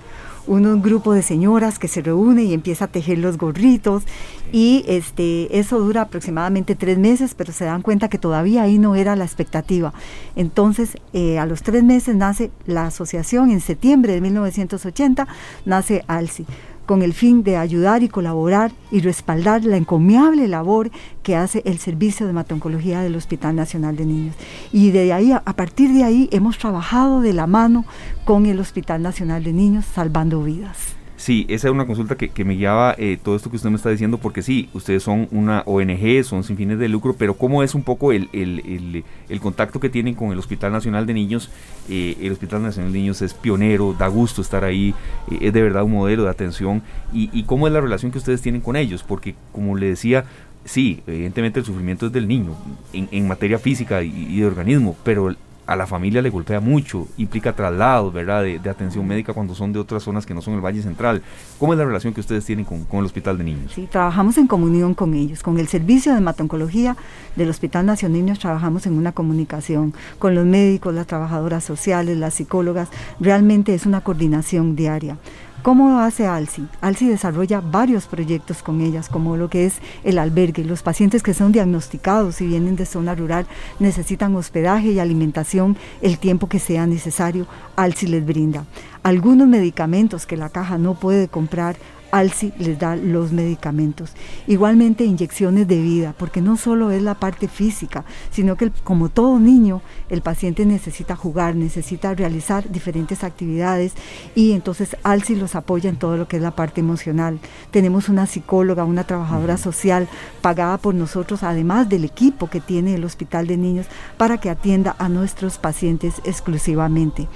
[0.52, 4.04] un grupo de señoras que se reúne y empieza a tejer los gorritos
[4.52, 8.96] y este, eso dura aproximadamente tres meses, pero se dan cuenta que todavía ahí no
[8.96, 9.94] era la expectativa.
[10.36, 15.28] Entonces, eh, a los tres meses nace la asociación, en septiembre de 1980
[15.66, 16.46] nace ALSI
[16.92, 20.92] con el fin de ayudar y colaborar y respaldar la encomiable labor
[21.24, 24.36] que hace el Servicio de Matoncología del Hospital Nacional de Niños.
[24.74, 27.86] Y de ahí, a partir de ahí, hemos trabajado de la mano
[28.26, 31.01] con el Hospital Nacional de Niños, salvando vidas.
[31.22, 33.92] Sí, esa es una consulta que, me guiaba eh, todo esto que usted me está
[33.92, 37.76] diciendo, porque sí, ustedes son una ONG, son sin fines de lucro, pero ¿cómo es
[37.76, 39.04] un poco el,
[39.40, 41.52] contacto que tienen con el Hospital Nacional de Niños?
[41.88, 44.96] Eh, el Hospital Nacional de Niños es pionero, da gusto estar ahí,
[45.30, 46.82] eh, es de verdad un modelo de atención.
[47.14, 49.04] Y, cómo es la relación que ustedes tienen con ellos?
[49.04, 50.26] Porque, como le decía,
[50.66, 52.56] sí, evidentemente el sufrimiento es del niño
[52.94, 57.54] en, materia física y, y, de organismo, pero a la familia le golpea mucho, implica
[57.54, 60.82] traslados, ¿verdad?, de, atención médica cuando son de otras zonas que no son el Valle
[60.82, 61.22] Central.
[61.60, 63.72] ¿Cómo es la relación que ustedes tienen con, el Hospital de Niños?
[63.74, 66.96] Sí, trabajamos en comunión con ellos, con el servicio de matoncología
[67.36, 72.18] del Hospital Nacional de Niños trabajamos en una comunicación con los médicos, las trabajadoras sociales,
[72.18, 75.18] las psicólogas, realmente es una coordinación diaria.
[75.64, 76.68] ¿Cómo hace ALSI?
[76.82, 80.66] ALSI desarrolla varios proyectos con ellas, como lo que es el albergue.
[80.66, 83.46] Los pacientes que son diagnosticados y vienen de zona rural
[83.78, 87.46] necesitan hospedaje y alimentación el tiempo que sea necesario.
[87.76, 88.66] ALSI les brinda.
[89.04, 91.76] Algunos medicamentos que la caja no puede comprar,
[92.12, 94.14] ALSI les da los medicamentos.
[94.48, 99.40] Igualmente inyecciones de vida, porque no solo es la parte física, sino que como todo
[99.40, 103.94] niño, el paciente necesita jugar, necesita realizar diferentes actividades
[104.36, 107.40] y entonces ALSI los apoya en todo lo que es la parte emocional.
[107.72, 110.08] Tenemos una psicóloga, una trabajadora social
[110.42, 114.96] pagada por nosotros, además del equipo que tiene el Hospital de Niños, para que atienda
[115.00, 117.28] a nuestros pacientes exclusivamente.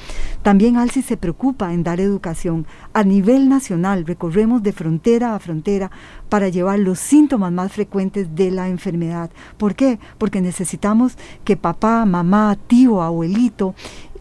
[0.43, 2.65] También ALSI se preocupa en dar educación.
[2.95, 5.91] A nivel nacional recorremos de frontera a frontera
[6.29, 9.31] para llevar los síntomas más frecuentes de la enfermedad.
[9.58, 9.99] ¿Por qué?
[10.17, 13.75] Porque necesitamos que papá, mamá, tío, abuelito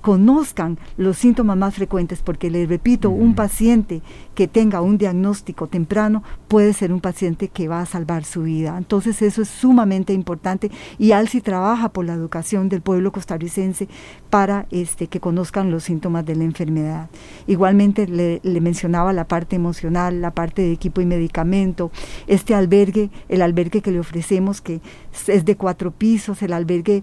[0.04, 4.02] conozcan los síntomas más frecuentes, porque les repito, un paciente
[4.34, 8.76] que tenga un diagnóstico temprano puede ser un paciente que va a salvar su vida.
[8.76, 13.88] Entonces eso es sumamente importante y ALSI trabaja por la educación del pueblo costarricense
[14.28, 17.08] para este, que conozcan los síntomas de la enfermedad.
[17.46, 21.90] Igualmente le, le mencionaba la parte emocional, la parte de equipo y medicamento,
[22.26, 24.82] este albergue, el albergue que le ofrecemos que
[25.28, 27.02] es de cuatro pisos, el albergue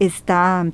[0.00, 0.66] está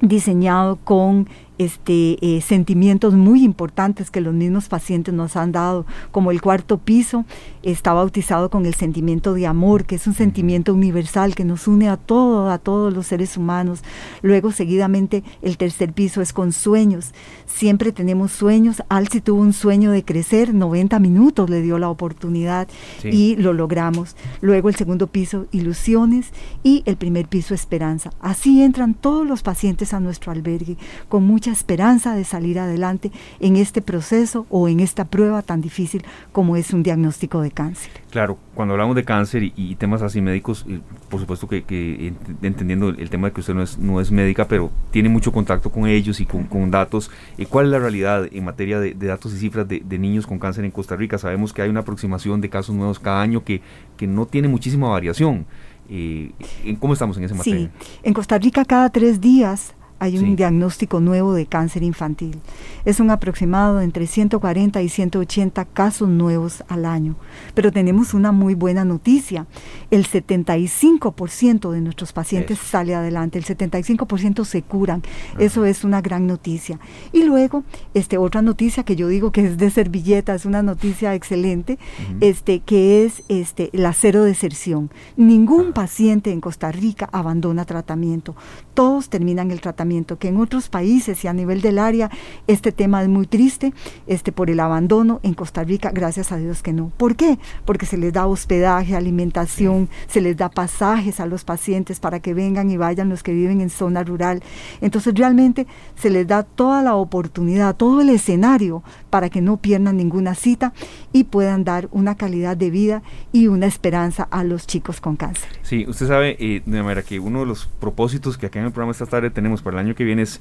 [0.00, 6.30] diseñado con este, eh, sentimientos muy importantes que los mismos pacientes nos han dado, como
[6.30, 7.24] el cuarto piso
[7.62, 11.88] está bautizado con el sentimiento de amor, que es un sentimiento universal que nos une
[11.88, 13.82] a todos, a todos los seres humanos.
[14.22, 17.12] Luego, seguidamente, el tercer piso es con sueños.
[17.46, 18.82] Siempre tenemos sueños.
[18.88, 22.68] Alci tuvo un sueño de crecer, 90 minutos le dio la oportunidad
[23.04, 24.16] y lo logramos.
[24.40, 26.30] Luego el segundo piso, ilusiones
[26.62, 28.10] y el primer piso, esperanza.
[28.20, 30.76] Así entran todos los pacientes a nuestro albergue
[31.08, 36.04] con mucha esperanza de salir adelante en este proceso o en esta prueba tan difícil
[36.32, 37.90] como es un diagnóstico de cáncer.
[38.10, 40.66] Claro, cuando hablamos de cáncer y, temas así médicos,
[41.08, 44.70] por supuesto que, entendiendo el tema de que usted no es, no es médica, pero
[44.90, 48.80] tiene mucho contacto con ellos y con, datos, eh, ¿cuál es la realidad en materia
[48.80, 51.18] de, datos y cifras de, niños con cáncer en Costa Rica?
[51.18, 53.60] Sabemos que hay una aproximación de casos nuevos cada año que,
[53.96, 55.46] que no tiene muchísima variación.
[55.90, 56.32] Eh,
[56.80, 57.70] ¿Cómo estamos en ese materia?
[57.78, 62.38] Sí, en Costa Rica cada tres días hay un diagnóstico nuevo de cáncer infantil.
[62.84, 67.16] Es un aproximado de entre 140 y 180 casos nuevos al año.
[67.54, 69.46] Pero tenemos una muy buena noticia.
[69.90, 75.02] El 75% de nuestros pacientes sale adelante, el 75% se curan.
[75.38, 76.78] Eso es una gran noticia.
[77.12, 81.14] Y luego, este, otra noticia que yo digo que es de servilleta, es una noticia
[81.14, 81.78] excelente,
[82.20, 84.90] este, que es este, la cero deserción.
[85.16, 88.34] Ningún paciente en Costa Rica abandona tratamiento.
[88.74, 89.87] Todos terminan el tratamiento,
[90.18, 92.10] que en otros países y a nivel del área
[92.46, 93.72] este tema es muy triste,
[94.06, 95.20] este, por el abandono.
[95.22, 96.90] En Costa Rica, gracias a Dios que no.
[96.96, 97.38] ¿Por qué?
[97.64, 102.34] Porque se les da hospedaje, alimentación, se les da pasajes a los pacientes para que
[102.34, 104.42] vengan y vayan los que viven en zona rural.
[104.80, 105.66] Entonces realmente
[105.96, 110.72] se les da toda la oportunidad, todo el escenario para que no pierdan ninguna cita
[111.12, 113.02] y puedan dar una calidad de vida
[113.32, 115.48] y una esperanza a los chicos con cáncer.
[115.62, 118.72] Sí, usted sabe, eh, de manera que uno de los propósitos que acá en el
[118.72, 120.40] programa esta tarde tenemos para el año que viene es,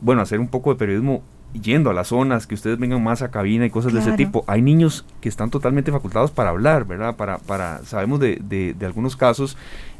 [0.00, 1.22] bueno, hacer un poco de periodismo
[1.62, 4.44] yendo a las zonas, que ustedes vengan más a cabina y cosas de ese tipo.
[4.48, 7.14] Hay niños que están totalmente facultados para hablar, ¿verdad?
[7.14, 9.56] Para, para, sabemos de, de, de algunos casos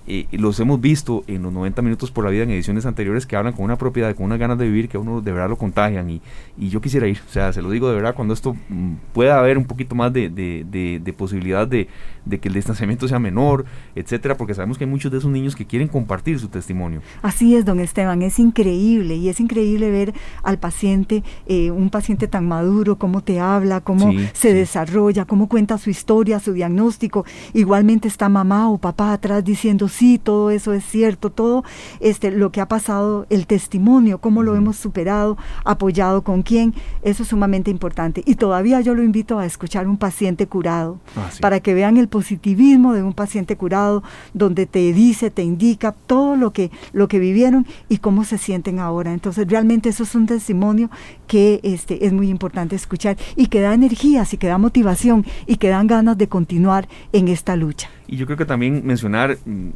[0.06, 3.36] eh, los hemos visto en los 90 minutos por la vida en ediciones anteriores que
[3.36, 5.56] hablan con una propiedad, con unas ganas de vivir que a uno de verdad lo
[5.56, 6.20] contagian y,
[6.58, 9.38] y yo quisiera ir, o sea, se lo digo de verdad, cuando esto mm, pueda
[9.38, 11.88] haber un poquito más de, de, de, posibilidad de,
[12.28, 15.66] que el distanciamiento sea menor, etcétera, porque sabemos que hay muchos de esos niños que
[15.66, 17.00] quieren compartir su testimonio.
[17.22, 22.28] Así es, don Esteban, es increíble y es increíble ver al paciente, eh, un paciente
[22.28, 27.24] tan maduro, cómo te habla, cómo se desarrolla, cómo cuenta su historia, su diagnóstico.
[27.52, 31.64] Igualmente está mamá o papá atrás diciendo, sí, todo eso es cierto, todo
[32.00, 37.22] este, lo que ha pasado, el testimonio, cómo lo hemos superado, apoyado con quién, eso
[37.22, 38.22] es sumamente importante.
[38.26, 42.08] Y todavía yo lo invito a escuchar un paciente curado, ah, para que vean el
[42.08, 47.18] positivismo de un paciente curado, donde te dice, te indica todo lo que, lo que
[47.18, 49.12] vivieron y cómo se sienten ahora.
[49.12, 50.90] Entonces realmente eso es un testimonio
[51.26, 55.56] que este, es muy importante escuchar y que da energías y que da motivación y
[55.56, 57.88] que dan ganas de continuar en esta lucha.
[58.06, 59.68] Y yo creo que también mencionar mm,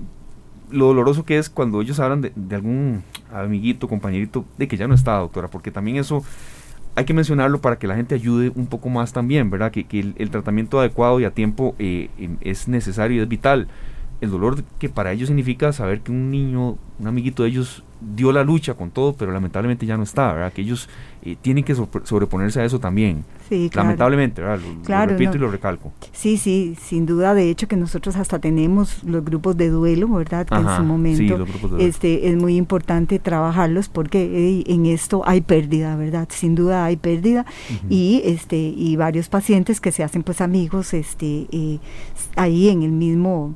[0.71, 3.03] lo doloroso que es cuando ellos hablan de, algún
[3.33, 6.23] amiguito, compañerito, de que ya no está, doctora, porque también eso
[6.95, 9.71] hay que mencionarlo para que la gente ayude un poco más también, ¿verdad?
[9.71, 12.11] Que, el, tratamiento adecuado y a tiempo eh,
[12.41, 13.69] es necesario y es vital.
[14.21, 18.33] El dolor que para ellos significa saber que un niño, un amiguito de ellos dio
[18.33, 20.53] la lucha con todo, pero lamentablemente ya no está, ¿verdad?
[20.53, 20.89] Que ellos
[21.23, 23.25] eh, tienen que sobreponerse a eso también.
[23.49, 24.61] Sí, Lamentablemente, ¿verdad?
[24.87, 25.93] Lo, repito y lo recalco.
[26.13, 27.33] Sí, sí, sin duda.
[27.33, 30.47] De hecho, que nosotros hasta tenemos los grupos de duelo, ¿verdad?
[30.47, 31.47] Que en su momento
[31.79, 36.29] este, es muy importante trabajarlos porque en esto hay pérdida, ¿verdad?
[36.31, 37.47] Sin duda hay pérdida
[37.89, 41.79] y este y varios pacientes que se hacen pues amigos este eh,
[42.37, 43.55] ahí en el mismo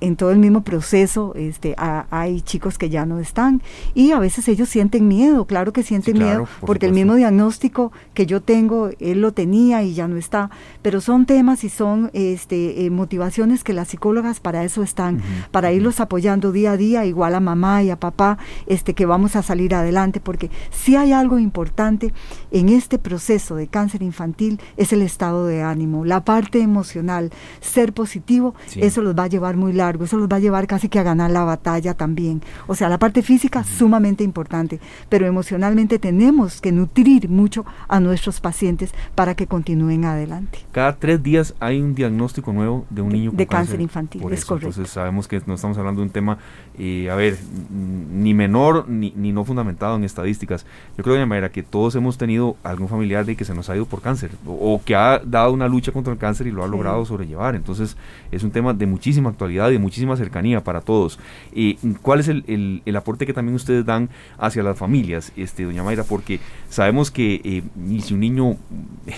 [0.00, 3.62] en todo el mismo proceso este hay chicos que ya no están
[3.94, 8.26] y a veces ellos sienten miedo, claro que sienten miedo porque el mismo diagnóstico que
[8.26, 10.50] yo tengo él lo tenía y ya no está,
[10.82, 15.72] pero son temas y son este, eh, motivaciones que las psicólogas para eso están, para
[15.72, 19.42] irlos apoyando día a día, igual a mamá y a papá, este, que vamos a
[19.42, 22.12] salir adelante, porque si hay algo importante
[22.50, 27.30] en este proceso de cáncer infantil es el estado de ánimo, la parte emocional,
[27.60, 30.88] ser positivo, eso los va a llevar muy largo, eso los va a llevar casi
[30.88, 32.42] que a ganar la batalla también.
[32.66, 38.40] O sea, la parte física sumamente importante, pero emocionalmente tenemos que nutrir mucho a nuestros
[38.40, 40.60] pacientes para que continúen adelante.
[40.72, 44.22] Cada tres días hay un diagnóstico nuevo de un niño con de cáncer, infantil.
[44.32, 44.68] es correcto.
[44.68, 46.38] Entonces sabemos que no estamos hablando de un tema,
[46.78, 47.38] eh, a ver,
[47.70, 50.64] ni menor ni, ni, no fundamentado en estadísticas.
[50.96, 53.76] Yo creo de manera que todos hemos tenido algún familiar de que se nos ha
[53.76, 56.68] ido por cáncer o, que ha dado una lucha contra el cáncer y lo ha
[56.68, 57.54] logrado sobrellevar.
[57.54, 57.96] Entonces
[58.30, 61.18] es un tema de muchísima actualidad y de muchísima cercanía para todos.
[61.54, 64.08] Eh, ¿Cuál es el, el, el, aporte que también ustedes dan
[64.38, 66.04] hacia las familias, este, doña Mayra?
[66.04, 67.62] Porque sabemos que eh,
[68.00, 68.56] si un niño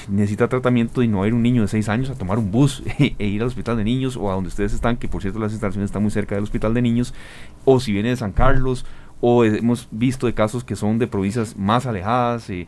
[0.08, 3.26] necesita tratamiento y no hay un niño de 6 años a tomar un bus e
[3.26, 5.88] ir al hospital de niños o a donde ustedes están, que por cierto las instalaciones
[5.88, 7.14] están muy cerca del hospital de niños,
[7.64, 8.84] o si viene de San Carlos,
[9.20, 12.66] o hemos visto de casos que son de provincias más alejadas, eh,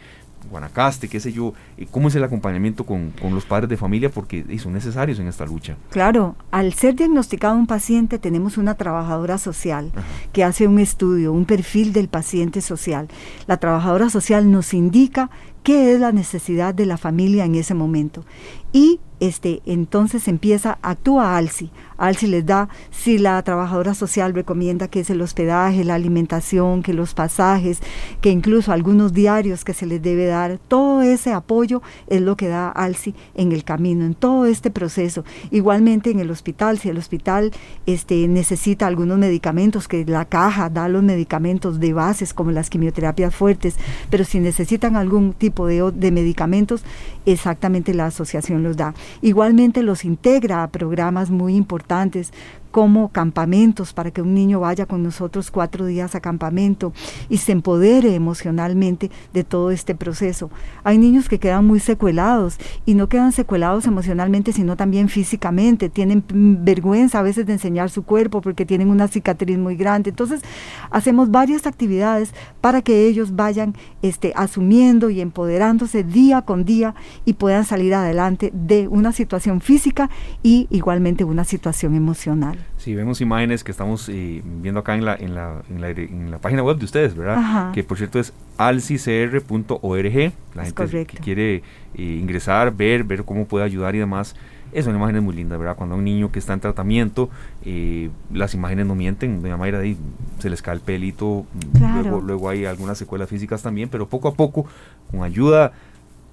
[0.51, 4.11] Guanacaste, qué sé yo, eh, ¿cómo es el acompañamiento con, los padres de familia?
[4.11, 5.77] Porque son necesarios en esta lucha.
[5.91, 9.93] Claro, al ser diagnosticado un paciente tenemos una trabajadora social
[10.33, 13.09] que hace un estudio, un perfil del paciente social.
[13.47, 15.31] La trabajadora social nos indica
[15.67, 18.25] qué es la necesidad de la familia en ese momento.
[18.73, 21.71] Y este, entonces empieza, actúa ALSI.
[21.97, 26.93] ALSI les da, si la trabajadora social recomienda que es el hospedaje, la alimentación, que
[26.93, 27.81] los pasajes,
[28.21, 32.49] que incluso algunos diarios que se les debe dar, todo ese apoyo es lo que
[32.49, 35.25] da ALSI en el camino, en todo este proceso.
[35.51, 37.53] Igualmente en el hospital, si el hospital
[37.87, 43.35] este, necesita algunos medicamentos, que la caja da los medicamentos de bases como las quimioterapias
[43.35, 43.77] fuertes,
[44.11, 46.83] pero si necesitan algún tipo de, de medicamentos,
[47.25, 48.93] exactamente la asociación los da.
[49.23, 52.33] Igualmente los integra a programas muy importantes
[52.77, 56.93] como campamentos para que un niño vaya con nosotros cuatro días a campamento
[57.31, 60.51] y se empodere emocionalmente de todo este proceso.
[60.85, 65.89] Hay niños que quedan muy secuelados y no quedan secuelados emocionalmente, sino también físicamente.
[65.89, 70.11] Tienen vergüenza a veces de enseñar su cuerpo porque tienen una cicatriz muy grande.
[70.11, 70.43] Entonces,
[70.91, 77.33] hacemos varias actividades para que ellos vayan este, asumiendo y empoderándose día con día y
[77.33, 80.11] puedan salir adelante de una situación física
[80.43, 82.66] y igualmente una situación emocional.
[82.79, 86.63] Sí, vemos imágenes que estamos eh, viendo acá en la, en, la, en, la, página
[86.63, 87.73] web de ustedes, ¿verdad?
[87.73, 90.33] Que por cierto es alcicr.org.
[90.55, 91.57] La gente que quiere
[91.95, 94.37] eh, ingresar, ver, ver cómo puede ayudar y demás.
[94.73, 95.77] Es una imagen muy linda, ¿verdad?
[95.77, 97.31] Cuando un niño que está en tratamiento,
[97.65, 99.97] eh, las imágenes no mienten, doña Mayra, ahí
[100.39, 101.47] se les cae el pelito,
[101.81, 104.67] luego, luego hay algunas secuelas físicas también, pero poco a poco,
[105.11, 105.73] con ayuda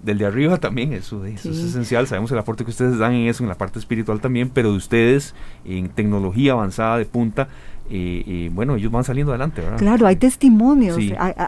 [0.03, 3.27] del de arriba también, eso, eso es esencial, sabemos el aporte que ustedes dan en
[3.27, 5.33] eso, en la parte espiritual también, pero de ustedes
[5.65, 7.47] en tecnología avanzada de punta,
[7.89, 9.77] y, bueno, ellos van saliendo adelante, ¿verdad?
[9.77, 10.97] Claro, hay testimonios,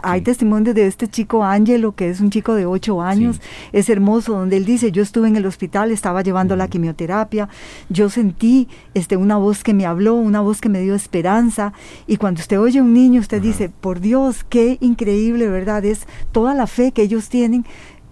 [0.03, 3.41] hay, testimonios de este chico Ángelo, que es un chico de 8 años,
[3.71, 7.49] es hermoso, donde él dice, yo estuve en el hospital, estaba llevando la quimioterapia,
[7.89, 11.73] yo sentí este, una voz que me habló, una voz que me dio esperanza,
[12.05, 15.83] y cuando usted oye a un niño, usted dice, por Dios, qué increíble, ¿verdad?
[15.85, 17.65] Es toda la fe que ellos tienen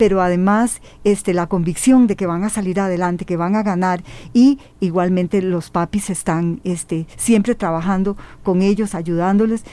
[0.03, 4.03] pero además este, la convicción de que van a salir adelante, que van a ganar
[4.33, 9.63] y igualmente los papis están este, siempre trabajando con ellos, ayudándoles.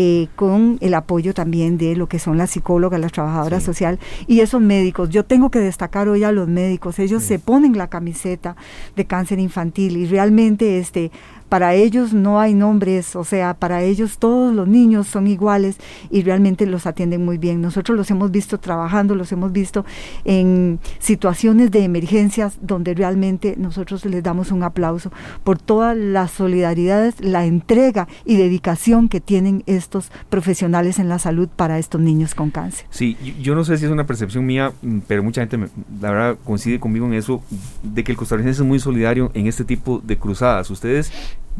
[0.00, 3.98] Eh, con el apoyo también de lo que son las psicólogas, las trabajadoras sociales
[4.28, 5.10] y esos médicos.
[5.10, 8.54] Yo tengo que destacar hoy a los médicos, ellos se ponen la camiseta
[8.94, 11.10] de cáncer infantil y realmente este,
[11.48, 15.76] para ellos no hay nombres, o sea, para ellos todos los niños son iguales
[16.10, 17.60] y realmente los atienden muy bien.
[17.60, 19.84] Nosotros los hemos visto trabajando, los hemos visto
[20.24, 25.10] en situaciones de emergencias donde realmente nosotros les damos un aplauso
[25.44, 31.48] por todas las solidaridades, la entrega y dedicación que tienen estos profesionales en la salud
[31.48, 32.86] para estos niños con cáncer.
[32.90, 34.72] Sí, yo no sé si es una percepción mía,
[35.06, 35.58] pero mucha gente,
[36.00, 37.42] la verdad, coincide conmigo en eso,
[37.82, 40.70] de que el costarricense es muy solidario en este tipo de cruzadas.
[40.70, 41.12] Ustedes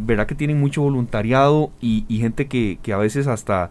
[0.04, 3.70] verá que tienen mucho voluntariado y, gente que, a veces hasta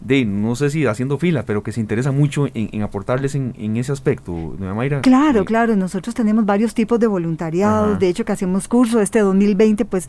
[0.00, 3.92] de, no sé si haciendo fila, pero que se interesa mucho en, aportarles en, ese
[3.92, 5.00] aspecto, Mayra.
[5.00, 9.20] Claro, eh, claro, nosotros tenemos varios tipos de voluntariado, de hecho que hacemos curso, este
[9.20, 10.08] 2020 pues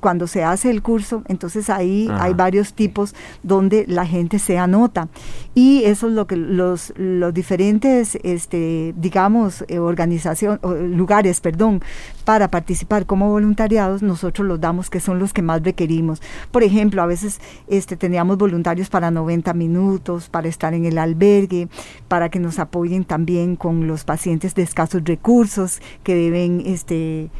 [0.00, 5.08] cuando se hace el curso, entonces ahí hay varios tipos donde la gente se anota.
[5.54, 10.60] Y eso es lo que los, los diferentes, este, digamos, eh, organización,
[10.96, 11.82] lugares, perdón,
[12.24, 16.22] para participar como voluntariados, nosotros los damos que son los que más requerimos.
[16.50, 21.68] Por ejemplo, a veces este, teníamos voluntarios para 90 minutos, para estar en el albergue,
[22.08, 27.30] para que nos apoyen también con los pacientes de escasos recursos que deben este,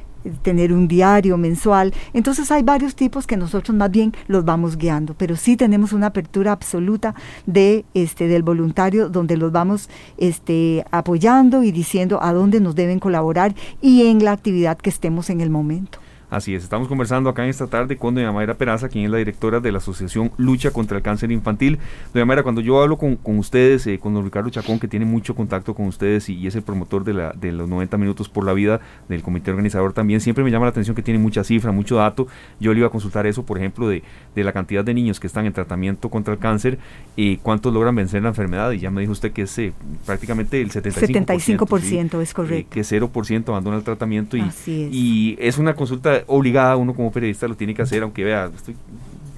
[0.43, 1.93] tener un diario mensual.
[2.13, 6.07] Entonces hay varios tipos que nosotros más bien los vamos guiando, pero sí tenemos una
[6.07, 7.15] apertura absoluta
[7.47, 13.01] de este del voluntario donde los vamos este apoyando y diciendo a dónde nos deben
[13.01, 16.04] colaborar y en la actividad que estemos en el momento.
[16.35, 19.19] Así es, estamos conversando acá en esta tarde con doña Mayra Peraza, quien es la
[19.19, 21.79] directora de la Asociación Lucha contra el Cáncer Infantil.
[22.13, 25.37] Doña Mayra, cuando yo hablo con, ustedes, eh, con don Ricardo Chacón, que tiene mucho
[25.37, 28.53] contacto con ustedes y, es el promotor de, la, de los 90 minutos por la
[28.53, 31.99] vida del comité organizador también, siempre me llama la atención que tiene mucha cifra, mucho
[31.99, 32.27] dato.
[32.59, 34.03] Yo le iba a consultar eso, por ejemplo, de,
[34.35, 36.81] de la cantidad de niños que están en tratamiento contra el cáncer
[37.15, 38.73] y cuántos logran vencer la enfermedad.
[38.73, 39.73] Y ya me dijo usted que es eh,
[40.05, 41.59] prácticamente el 75%.
[41.59, 42.71] 75% es correcto.
[42.75, 47.57] que 0% abandona el tratamiento y, y es una consulta obligada, uno como periodista lo
[47.57, 48.77] tiene que hacer, aunque vea, estoy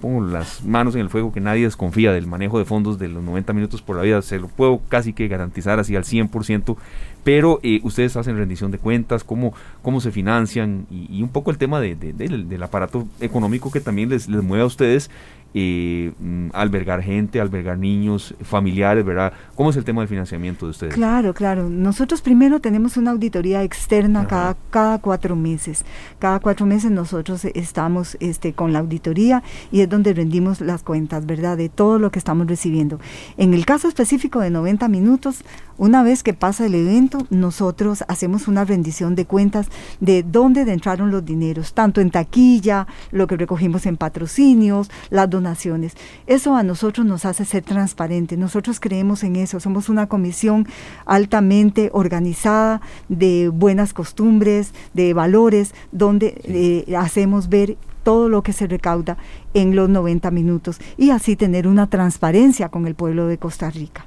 [0.01, 3.23] pongo las manos en el fuego que nadie desconfía del manejo de fondos de los
[3.23, 6.77] 90 minutos por la vida, se lo puedo casi que garantizar así al 100%,
[7.25, 11.59] pero eh, ustedes hacen rendición de cuentas, cómo, cómo se financian y, un poco el
[11.59, 15.11] tema de, del, aparato económico que también les, les mueve a ustedes
[15.59, 16.13] eh,
[16.53, 19.33] albergar gente, albergar niños, familiares, ¿verdad?
[19.55, 20.93] ¿Cómo es el tema del financiamiento de ustedes?
[20.93, 21.71] Claro, claro.
[21.71, 25.87] Nosotros primero tenemos una auditoría externa cada, cada cuatro meses.
[26.19, 29.43] Cada cuatro meses nosotros estamos este, con la auditoría
[29.73, 31.57] y es donde rendimos las cuentas, ¿verdad?
[31.57, 33.01] De todo lo que estamos recibiendo.
[33.39, 35.43] En el caso específico de 90 minutos,
[35.79, 39.69] una vez que pasa el evento, nosotros hacemos una rendición de cuentas
[40.01, 45.95] de dónde entraron los dineros, tanto en taquilla, lo que recogimos en patrocinios, las donaciones.
[46.27, 48.39] Eso a nosotros nos hace ser transparentes.
[48.39, 49.61] Nosotros creemos en eso.
[49.61, 50.67] Somos una comisión
[51.05, 58.67] altamente organizada de buenas costumbres, de valores, donde eh, hacemos ver todo lo que se
[58.67, 59.17] recauda
[59.53, 64.07] en los 90 minutos y así tener una transparencia con el pueblo de Costa Rica.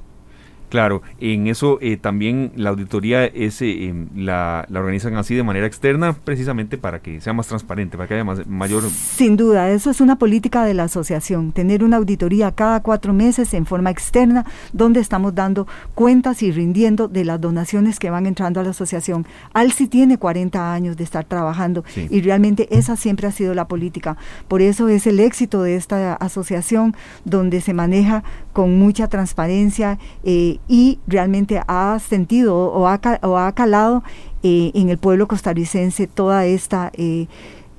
[0.70, 5.42] Claro, en eso eh, también la auditoría es, eh, em, la, la, organizan así de
[5.42, 8.84] manera externa, precisamente para que sea más transparente, para que haya más, mayor...
[8.88, 13.52] Sin duda, eso es una política de la asociación, tener una auditoría cada cuatro meses
[13.52, 15.66] en forma externa, donde estamos dando
[15.96, 19.26] cuentas y rindiendo de las donaciones que van entrando a la asociación.
[19.52, 24.16] Alci tiene 40 años de estar trabajando y realmente esa siempre ha sido la política.
[24.46, 26.94] Por eso es el éxito de esta asociación,
[27.24, 28.22] donde se maneja
[28.52, 29.98] con mucha transparencia.
[30.24, 34.02] Eh, y realmente ha sentido o ha, o ha calado
[34.42, 37.26] eh, en el pueblo costarricense toda esta eh,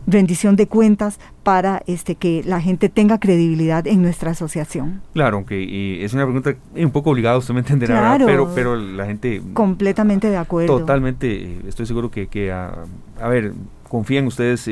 [0.06, 5.02] rendición de cuentas para este que la gente tenga credibilidad en nuestra asociación.
[5.14, 9.08] Claro, aunque eh, es una pregunta un poco obligada, usted me entenderá, pero, pero la
[9.08, 9.42] gente...
[9.54, 10.78] Completamente de acuerdo.
[10.78, 12.86] Totalmente, estoy seguro que, que a,
[13.28, 13.54] ver,
[13.90, 14.70] confían ustedes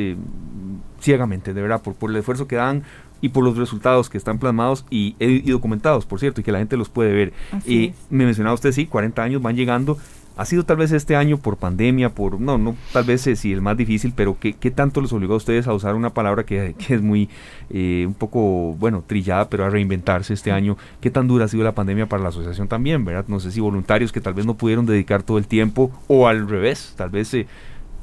[1.00, 2.84] ciegamente, de verdad, por, por el esfuerzo que dan,
[3.22, 5.16] y por los resultados que están plasmados y,
[5.50, 7.34] documentados, por cierto, y que la gente los puede ver.
[7.66, 9.98] y me mencionaba usted, sí, 40 años van llegando.
[10.40, 13.52] Ha sido tal vez este año por pandemia, por, no, no, tal vez eh, sí
[13.52, 16.44] el más difícil, pero ¿qué, ¿qué, tanto les obligó a ustedes a usar una palabra
[16.46, 17.28] que, es muy,
[17.70, 20.78] eh, un poco, bueno, trillada, pero a reinventarse este año?
[21.02, 23.26] ¿Qué tan dura ha sido la pandemia para la asociación también, verdad?
[23.28, 26.48] No sé si voluntarios que tal vez no pudieron dedicar todo el tiempo o al
[26.48, 27.48] revés, tal vez se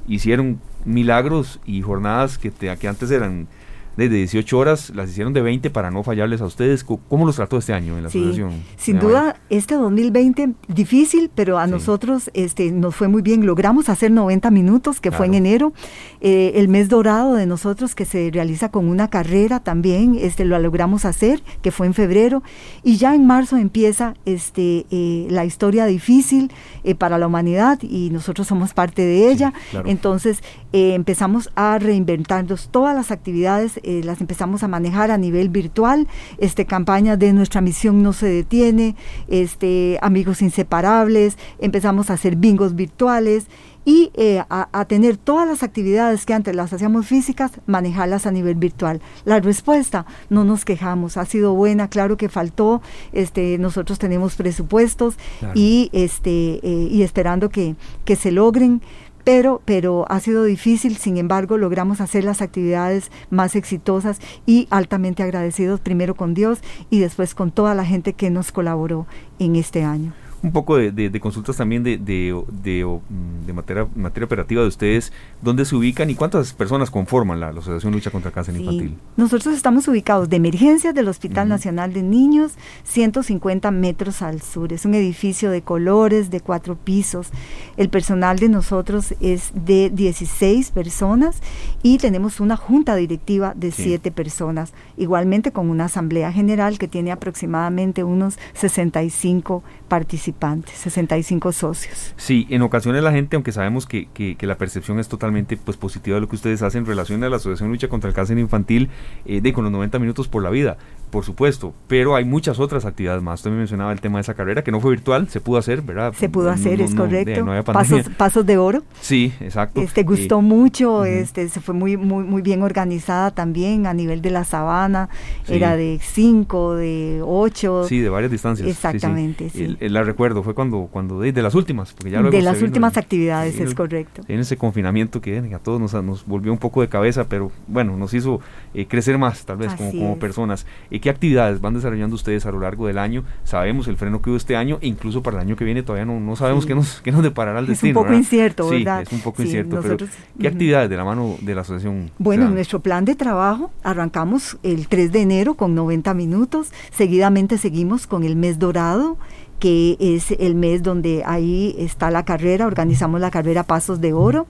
[0.07, 3.49] hicieron milagros y jornadas que, que antes eran
[3.97, 6.85] de 18 horas, las hicieron de 20 para no fallarles a ustedes.
[6.85, 8.53] ¿Cómo los trató este año en la asociación?
[8.77, 13.47] Sin duda, este 2020 difícil, pero a nosotros este, nos fue muy bien.
[13.47, 15.73] Logramos hacer 90 minutos, que fue en enero.
[16.21, 20.59] Eh, el mes dorado de nosotros, que se realiza con una carrera también, este, lo
[20.59, 22.43] logramos hacer, que fue en febrero.
[22.83, 26.53] Y ya en marzo empieza este, eh, la historia difícil
[26.85, 29.55] eh, para la humanidad y nosotros somos parte de ella.
[29.87, 30.43] Entonces
[30.73, 36.09] empezamos a reinventarnos todas las actividades eh, las empezamos a manejar a nivel virtual,
[36.39, 38.97] este, campañas de nuestra misión no se detiene,
[39.29, 43.47] este, amigos inseparables, empezamos a hacer bingos virtuales
[43.87, 48.57] y eh, a, tener todas las actividades que antes las hacíamos físicas, manejarlas a nivel
[48.57, 49.01] virtual.
[49.25, 52.83] La respuesta, no nos quejamos, ha sido buena, claro que faltó,
[53.13, 55.17] este, nosotros tenemos presupuestos
[55.55, 58.83] y, este, eh, y esperando que, que se logren
[59.27, 65.25] pero, pero ha sido difícil, sin embargo, logramos hacer las actividades más exitosas y altamente
[65.25, 66.61] agradecidos primero con Dios
[66.91, 69.09] y después con toda la gente que nos colaboró
[69.41, 74.69] en este año un poco de, consultas también de, de, mm, materia, materia operativa de
[74.69, 75.13] ustedes,
[75.43, 78.97] dónde se ubican y cuántas personas conforman la, Asociación Lucha contra el Cáncer Infantil.
[79.17, 82.53] Nosotros estamos ubicados de emergencia del Hospital Nacional de Niños,
[82.85, 84.73] 150 metros al sur.
[84.73, 87.29] Es un edificio de colores, de cuatro pisos.
[87.77, 91.41] El personal de nosotros es de 16 personas
[91.83, 97.11] y tenemos una junta directiva de 7 personas, igualmente con una asamblea general que tiene
[97.11, 102.15] aproximadamente unos 65 participantes participantes, 65 socios.
[102.17, 106.17] Sí, en ocasiones la gente, aunque sabemos que, que, la percepción es totalmente pues, positiva
[106.17, 108.91] de lo que ustedes hacen en relación a la Asociación Lucha contra el Cáncer Infantil,
[109.25, 110.77] eh, de con los 90 minutos por la vida,
[111.11, 113.41] por supuesto, pero hay muchas otras actividades más.
[113.41, 115.83] Usted me mencionaba el tema de esa carrera, que no fue virtual, se pudo hacer,
[115.83, 116.13] ¿verdad?
[116.13, 117.47] Se pudo hacer, es correcto.
[117.65, 118.83] pasos, pasos de oro.
[119.01, 119.81] Sí, exacto.
[119.81, 124.31] Este gustó mucho, este se fue muy, muy, muy bien organizada también a nivel de
[124.31, 125.09] la sabana,
[125.49, 127.87] era de 5, de 8.
[127.89, 128.69] Sí, de varias distancias.
[128.69, 129.76] Exactamente, sí.
[129.81, 133.75] La recuerdo, fue cuando, cuando de, las últimas, porque ya De las últimas actividades, es
[133.75, 134.23] correcto.
[134.29, 137.97] En ese confinamiento que a todos nos, nos volvió un poco de cabeza, pero bueno,
[137.97, 138.41] nos hizo
[138.75, 140.67] eh, crecer más, tal vez, como, como personas.
[140.91, 143.25] ¿Y qué actividades van desarrollando ustedes a lo largo del año?
[143.45, 146.05] Sabemos el freno que hubo este año, e incluso para el año que viene todavía
[146.05, 147.91] no, no sabemos qué, nos, qué nos deparará el destino.
[147.91, 149.01] Es un poco incierto, ¿verdad?
[149.01, 149.97] Sí, es un poco incierto, pero
[150.39, 152.11] ¿qué actividades de la mano de la asociación?
[152.19, 158.07] Bueno, nuestro plan de trabajo arrancamos el 3 de enero con 90 minutos, seguidamente seguimos
[158.07, 159.19] con el mes dorado,
[159.59, 164.47] que es el mes donde ahí está la carrera, organizamos la carrera Pasos de Oro.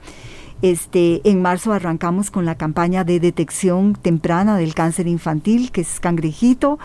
[0.62, 6.00] Este, en marzo arrancamos con la campaña de detección temprana del cáncer infantil, que es
[6.00, 6.78] cangrejito.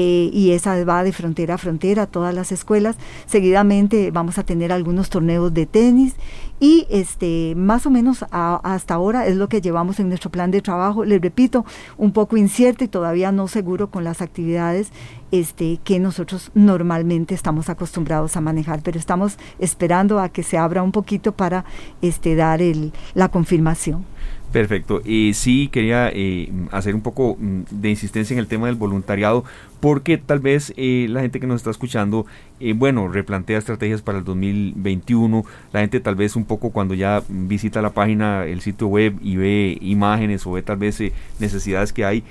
[0.00, 2.94] Eh, y esa va de frontera a frontera a todas las escuelas.
[3.26, 6.14] Seguidamente vamos a tener algunos torneos de tenis
[6.60, 10.62] y este más o menos hasta ahora es lo que llevamos en nuestro plan de
[10.62, 11.04] trabajo.
[11.04, 11.64] Les repito,
[11.96, 14.92] un poco incierto y todavía no seguro con las actividades
[15.32, 20.84] este, que nosotros normalmente estamos acostumbrados a manejar, pero estamos esperando a que se abra
[20.84, 21.64] un poquito para
[22.02, 24.06] este, dar el, la confirmación.
[24.52, 25.02] Perfecto.
[25.04, 29.44] Y sí quería eh, hacer un poco mm, de insistencia en el tema del voluntariado,
[29.80, 32.24] porque tal vez eh, la gente que nos está escuchando,
[32.58, 35.44] eh, bueno, replantea estrategias para el 2021.
[35.72, 39.36] La gente tal vez un poco cuando ya visita la página, el sitio web y
[39.36, 41.02] ve imágenes o ve tal vez
[41.38, 42.24] necesidades que hay,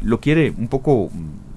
[0.00, 1.10] lo quiere un poco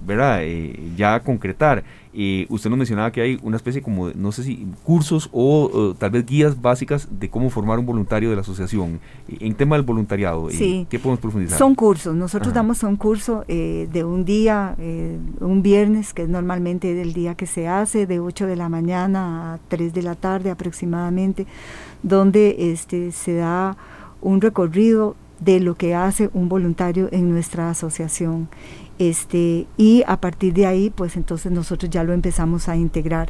[0.06, 0.40] ¿verdad?
[0.44, 1.84] Eh, ya concretar.
[2.18, 6.12] Eh, usted nos mencionaba que hay una especie como, no sé si, cursos o, tal
[6.12, 9.02] vez guías básicas de cómo formar un voluntario de la asociación.
[9.28, 10.88] En tema del voluntariado, sí.
[10.90, 11.58] ¿qué podemos profundizar?
[11.58, 12.16] Son cursos.
[12.16, 14.76] Nosotros damos un curso eh, de un día,
[15.42, 19.54] un viernes, que es normalmente el día que se hace, de 8 de la mañana
[19.54, 21.46] a 3 de la tarde aproximadamente,
[22.02, 23.76] donde este, se da
[24.22, 28.48] un recorrido de lo que hace un voluntario en nuestra asociación
[28.98, 33.30] este, y a partir de ahí, pues entonces nosotros ya lo empezamos a integrar.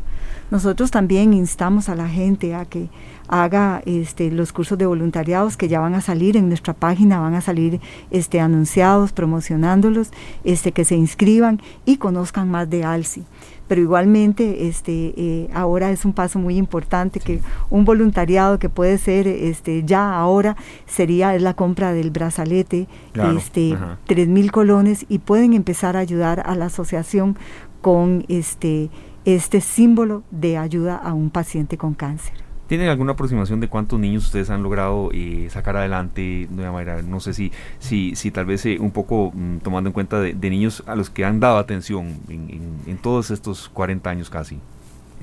[0.52, 2.90] Nosotros también instamos a la gente a que
[3.28, 7.34] haga este, los cursos de voluntariados que ya van a salir en nuestra página, van
[7.34, 7.82] a salir
[8.12, 10.12] este, anunciados, promocionándolos,
[10.44, 13.24] este, que se inscriban y conozcan más de ALSI
[13.68, 18.98] pero igualmente este eh, ahora es un paso muy importante que un voluntariado que puede
[18.98, 20.56] ser este ya ahora
[20.86, 22.88] sería la compra del brazalete
[23.36, 27.38] este tres mil colones y pueden empezar a ayudar a la asociación
[27.82, 28.90] con este
[29.26, 34.26] este símbolo de ayuda a un paciente con cáncer ¿Tienen alguna aproximación de cuántos niños
[34.26, 36.48] ustedes han logrado eh, sacar adelante?
[36.50, 40.34] No sé si, si, si tal vez eh, un poco mm, tomando en cuenta de,
[40.34, 44.60] niños a los que han dado atención en, todos estos 40 años casi.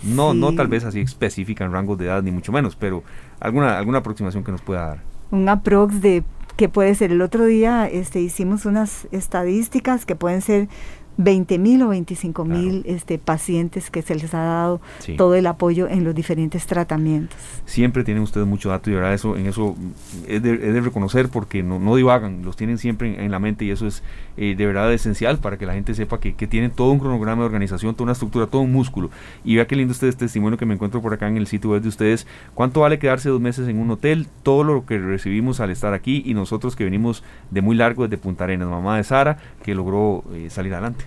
[0.05, 3.03] No, no tal vez así específica en rangos de edad, ni mucho menos, pero
[3.40, 4.99] alguna, alguna aproximación que nos pueda dar.
[5.30, 6.22] Un aprox de
[6.57, 10.68] que puede ser el otro día este hicimos unas estadísticas que pueden ser
[11.17, 14.81] 20 mil o 25 mil este, pacientes que se les ha dado
[15.17, 17.39] todo el apoyo en los diferentes tratamientos.
[17.65, 19.77] Siempre tienen ustedes mucho dato y verdad eso, en eso
[20.27, 23.87] es de, reconocer porque no, no, divagan, los tienen siempre en, la mente y eso
[23.87, 24.03] es
[24.37, 27.43] eh, de verdad esencial para que la gente sepa que, que, tienen todo un cronograma
[27.43, 29.11] de organización, toda una estructura, todo un músculo.
[29.45, 31.83] Y vea qué lindo este testimonio que me encuentro por acá en el sitio web
[31.83, 32.27] de ustedes.
[32.55, 34.27] ¿Cuánto vale quedarse dos meses en un hotel?
[34.43, 38.19] Todo lo que recibimos al estar aquí y nosotros que venimos de muy largo desde
[38.19, 41.02] Punta Arenas, mamá de Sara, que logró eh, salir adelante.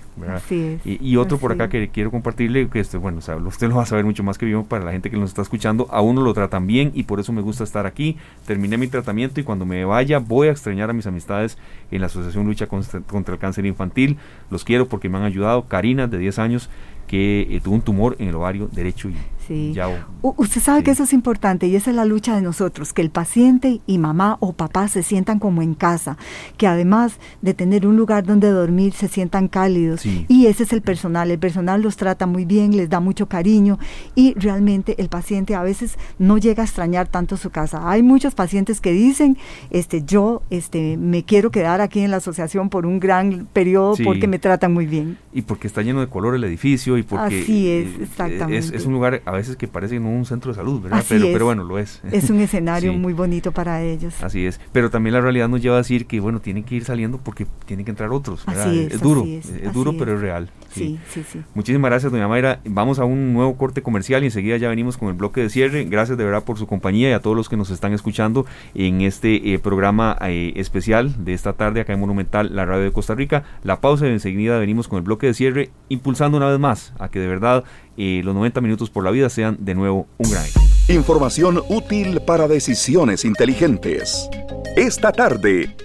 [0.85, 4.05] Y, otro por acá que quiero compartirle, que este, bueno, usted lo va a saber
[4.05, 6.67] mucho más que yo para la gente que nos está escuchando, a uno lo tratan
[6.67, 8.17] bien y por eso me gusta estar aquí.
[8.45, 11.57] Terminé mi tratamiento y cuando me vaya voy a extrañar a mis amistades
[11.91, 14.17] en la Asociación Lucha contra el Cáncer Infantil.
[14.49, 15.67] Los quiero porque me han ayudado.
[15.67, 16.69] Karina, de 10 años,
[17.07, 19.15] que eh, tuvo un tumor en el ovario derecho y
[19.47, 19.75] Sí.
[20.21, 23.11] usted sabe que eso es importante y esa es la lucha de nosotros, que el
[23.11, 26.17] paciente y mamá o papá se sientan como en casa,
[26.57, 30.05] que además de tener un lugar donde dormir se sientan cálidos.
[30.05, 33.77] Y ese es el personal, el personal los trata muy bien, les da mucho cariño
[34.15, 37.89] y realmente el paciente a veces no llega a extrañar tanto su casa.
[37.89, 39.37] Hay muchos pacientes que dicen,
[39.69, 44.27] este, yo este, me quiero quedar aquí en la asociación por un gran periodo porque
[44.27, 45.17] me tratan muy bien.
[45.33, 48.75] Y porque está lleno de color el edificio y porque Así es, exactamente.
[48.75, 51.03] Es, un lugar veces que parece no un centro de salud, ¿verdad?
[51.07, 52.01] pero, pero bueno, lo es.
[52.11, 54.21] Es un escenario muy bonito para ellos.
[54.23, 56.85] Así es, pero también la realidad nos lleva a decir que, bueno, tienen que ir
[56.85, 58.67] saliendo porque tienen que entrar otros, ¿verdad?
[58.67, 60.49] Así es, es duro, es, duro, pero es real.
[60.71, 60.99] Sí.
[61.09, 62.59] sí, sí, Muchísimas gracias, doña Mayra.
[62.65, 65.85] Vamos a un nuevo corte comercial y enseguida ya venimos con el bloque de cierre.
[65.85, 69.01] Gracias de verdad por su compañía y a todos los que nos están escuchando en
[69.01, 73.15] este eh, programa eh, especial de esta tarde acá en Monumental, la radio de Costa
[73.15, 73.43] Rica.
[73.63, 77.09] La pausa y enseguida venimos con el bloque de cierre, impulsando una vez más a
[77.09, 77.63] que de verdad
[77.97, 80.45] eh, los 90 minutos por la vida sean de nuevo un gran
[80.87, 84.29] Información útil para decisiones inteligentes.
[84.75, 85.75] Esta tarde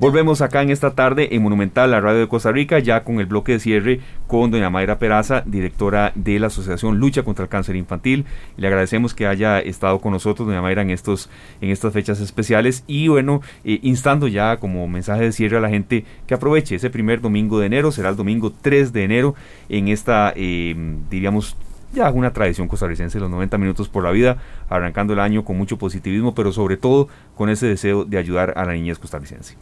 [0.00, 3.26] Volvemos acá en esta tarde en Monumental, la radio de Costa Rica, ya con el
[3.26, 7.74] bloque de cierre con doña Mayra Peraza, directora de la Asociación Lucha contra el Cáncer
[7.74, 8.24] Infantil.
[8.56, 11.28] Le agradecemos que haya estado con nosotros, doña Mayra, en, estos,
[11.60, 15.68] en estas fechas especiales y bueno, eh, instando ya como mensaje de cierre a la
[15.68, 19.34] gente que aproveche ese primer domingo de enero, será el domingo 3 de enero
[19.68, 20.76] en esta, eh,
[21.10, 21.56] diríamos,
[21.92, 24.36] ya una tradición costarricense, los 90 minutos por la vida,
[24.68, 28.64] arrancando el año con mucho positivismo, pero sobre todo con ese deseo de ayudar a
[28.64, 29.56] la niñez costarricense.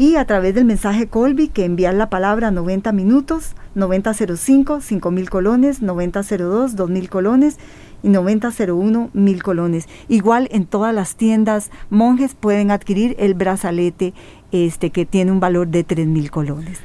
[0.01, 5.83] y a través del mensaje Colby que enviar la palabra 90 minutos 9005 5000 colones,
[5.83, 7.59] 9002 2000 colones
[8.03, 9.91] y 9001 mil colones.
[10.09, 14.15] Igual en todas las tiendas monjes pueden adquirir el brazalete
[14.53, 16.79] este que tiene un valor de 3000 colones.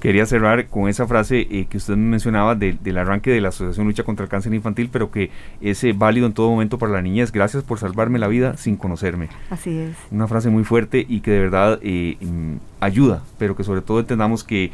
[0.00, 3.86] Quería cerrar con esa frase eh, que usted me mencionaba del arranque de la Asociación
[3.86, 5.30] Lucha contra el Cáncer Infantil, pero que
[5.60, 7.32] es eh, válido en todo momento para la niñez.
[7.32, 9.28] Gracias por salvarme la vida sin conocerme.
[9.50, 9.96] Así es.
[10.10, 14.00] Una frase muy fuerte y que de verdad eh, mm, ayuda, pero que sobre todo
[14.00, 14.70] entendamos que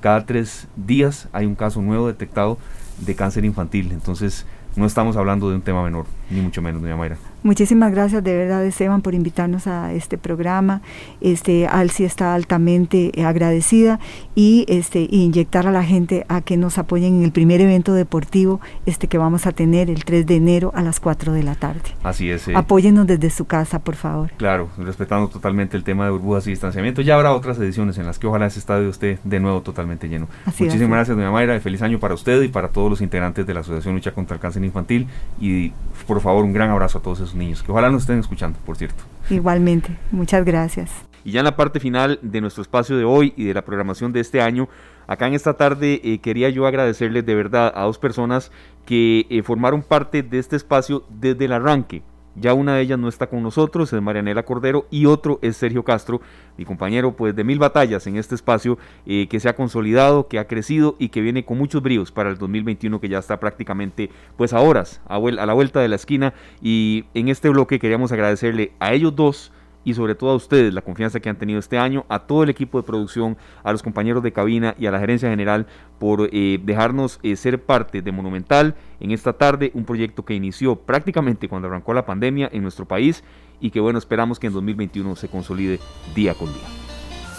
[0.00, 2.58] cada tres días hay un caso nuevo detectado
[2.98, 3.92] de cáncer infantil.
[3.92, 4.46] Entonces,
[4.76, 7.16] no estamos hablando de un tema menor, ni mucho menos, doña Mayra.
[7.46, 10.82] Muchísimas gracias de verdad, Esteban, por invitarnos a este programa.
[11.20, 14.00] Este, Alci está altamente agradecida
[14.34, 18.60] y este, inyectar a la gente a que nos apoyen en el primer evento deportivo
[18.84, 21.82] este, que vamos a tener el 3 de enero a las 4 de la tarde.
[22.02, 22.48] Así es.
[22.48, 22.52] Eh.
[22.56, 24.32] Apóyennos desde su casa, por favor.
[24.38, 27.00] Claro, respetando totalmente el tema de burbujas y distanciamiento.
[27.00, 30.26] Ya habrá otras ediciones en las que ojalá ese estadio esté de nuevo totalmente lleno.
[30.46, 33.54] Muchísimas gracias, doña Mayra, y feliz año para usted y para todos los integrantes de
[33.54, 35.06] la Asociación Lucha contra el Cáncer Infantil.
[35.40, 35.72] Y
[36.08, 38.76] por favor, un gran abrazo a todos esos niños, que ojalá nos estén escuchando, por
[38.76, 39.04] cierto.
[39.30, 40.90] Igualmente, muchas gracias.
[41.24, 44.12] Y ya en la parte final de nuestro espacio de hoy y de la programación
[44.12, 44.68] de este año,
[45.06, 48.52] acá en esta tarde eh, quería yo agradecerles de verdad a dos personas
[48.84, 52.02] que eh, formaron parte de este espacio desde el arranque.
[52.38, 55.84] Ya una de ellas no está con nosotros, es Marianela Cordero, y otro es Sergio
[55.84, 56.20] Castro,
[56.58, 60.38] mi compañero pues de mil batallas en este espacio eh, que se ha consolidado, que
[60.38, 64.10] ha crecido y que viene con muchos bríos para el 2021 que ya está prácticamente
[64.36, 66.34] pues a horas, a, a la vuelta de la esquina.
[66.60, 69.52] Y en este bloque queríamos agradecerle a ellos dos
[69.86, 72.50] y sobre todo a ustedes la confianza que han tenido este año, a todo el
[72.50, 75.68] equipo de producción, a los compañeros de cabina y a la gerencia general
[76.00, 80.74] por eh, dejarnos eh, ser parte de Monumental en esta tarde, un proyecto que inició
[80.74, 83.22] prácticamente cuando arrancó la pandemia en nuestro país
[83.60, 85.78] y que bueno, esperamos que en 2021 se consolide
[86.16, 86.85] día con día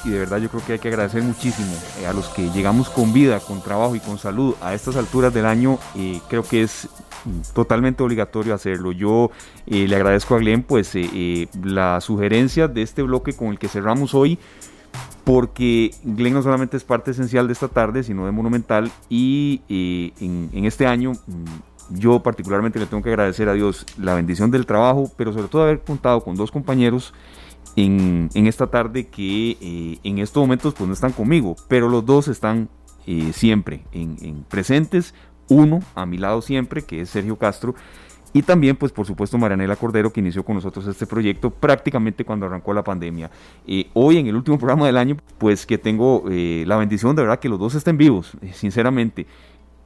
[0.07, 2.89] y de verdad yo creo que hay que agradecer muchísimo eh, a los que llegamos
[2.89, 5.77] con vida, con trabajo y con salud a estas alturas del año.
[6.29, 6.89] creo que es
[7.53, 8.91] totalmente obligatorio hacerlo.
[8.91, 9.31] Yo
[9.65, 13.59] eh, le agradezco a Glenn pues eh, eh, la sugerencia de este bloque con el
[13.59, 14.37] que cerramos hoy
[15.23, 20.65] porque Glenn no solamente es parte esencial de esta tarde, sino de Monumental y en,
[20.65, 25.11] este año mm, yo particularmente le tengo que agradecer a Dios la bendición del trabajo,
[25.17, 27.13] pero sobre todo haber contado con dos compañeros
[27.77, 32.67] en, esta tarde que en estos momentos pues no están conmigo, pero los dos están
[33.31, 35.13] siempre en, presentes
[35.47, 37.73] uno a mi lado siempre, que es Sergio Castro,
[38.33, 42.45] y también, pues por supuesto, Marianela Cordero, que inició con nosotros este proyecto prácticamente cuando
[42.45, 43.31] arrancó la pandemia.
[43.65, 47.23] Eh, hoy, en el último programa del año, pues que tengo eh, la bendición de
[47.23, 49.25] verdad que los dos estén vivos, eh, sinceramente.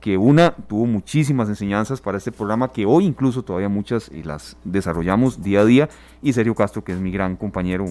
[0.02, 5.44] Que una tuvo muchísimas enseñanzas para este programa, que hoy incluso todavía muchas las desarrollamos
[5.44, 5.90] día a día.
[6.24, 7.86] Y Sergio Castro, que es mi gran compañero,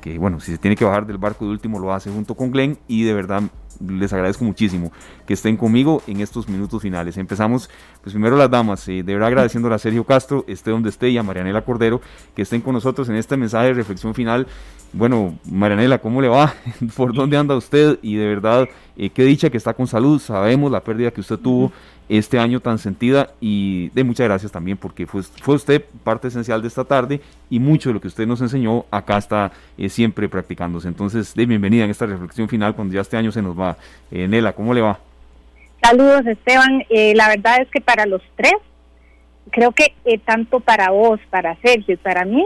[0.00, 2.50] que bueno, si se tiene que bajar del barco de último, lo hace junto con
[2.50, 2.78] Glenn.
[2.88, 3.42] Y de verdad
[3.86, 4.92] les agradezco muchísimo
[5.26, 7.16] que estén conmigo en estos minutos finales.
[7.16, 7.70] Empezamos,
[8.02, 11.18] pues primero las damas, eh, de verdad agradeciéndole a Sergio Castro, esté donde esté, y
[11.18, 12.00] a Marianela Cordero,
[12.34, 14.46] que estén con nosotros en este mensaje de reflexión final.
[14.92, 16.54] Bueno, Marianela, ¿cómo le va?
[16.96, 17.98] ¿Por dónde anda usted?
[18.02, 20.18] Y de verdad, eh, qué dicha que está con salud.
[20.18, 21.72] Sabemos la pérdida que usted tuvo
[22.08, 26.62] este año tan sentida y de muchas gracias también porque fue, fue usted parte esencial
[26.62, 30.28] de esta tarde y mucho de lo que usted nos enseñó acá está eh, siempre
[30.28, 30.88] practicándose.
[30.88, 33.76] Entonces, de bienvenida en esta reflexión final cuando ya este año se nos va.
[34.10, 34.98] Eh, Nela, ¿cómo le va?
[35.82, 38.54] Saludos Esteban, eh, la verdad es que para los tres,
[39.50, 39.94] creo que
[40.24, 42.44] tanto para vos, para Sergio y para mí,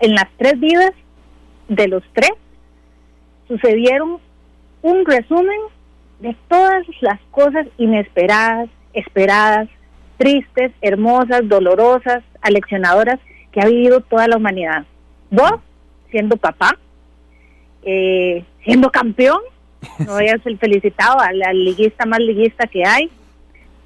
[0.00, 0.92] en las tres vidas
[1.68, 2.32] de los tres
[3.46, 4.18] sucedieron
[4.82, 5.58] un resumen
[6.20, 8.68] de todas las cosas inesperadas,
[8.98, 9.68] esperadas,
[10.16, 13.18] tristes, hermosas, dolorosas, aleccionadoras
[13.52, 14.84] que ha vivido toda la humanidad.
[15.30, 15.54] Vos,
[16.10, 16.78] siendo papá,
[17.82, 19.40] eh, siendo campeón,
[20.06, 23.10] no vayas el felicitado al, liguista más liguista que hay.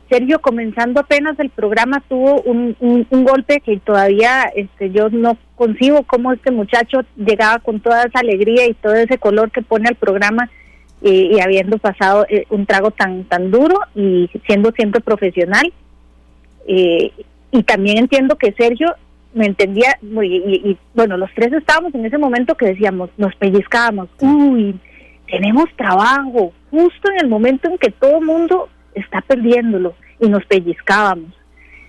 [0.08, 2.76] Sergio, comenzando apenas el programa, tuvo un,
[3.10, 8.66] golpe que todavía este, yo no concibo cómo este muchacho llegaba con toda esa alegría
[8.66, 10.50] y todo ese color que pone al programa
[11.02, 15.72] y, habiendo pasado eh, un trago tan tan duro y siendo siempre profesional.
[16.66, 17.12] Eh,
[17.50, 18.94] y también entiendo que Sergio
[19.34, 24.78] me entendía, y, bueno, los tres estábamos en ese momento que decíamos, nos pellizcábamos, uy,
[25.26, 30.44] tenemos trabajo, justo en el momento en que todo el mundo está perdiéndolo y nos
[30.44, 31.32] pellizcábamos.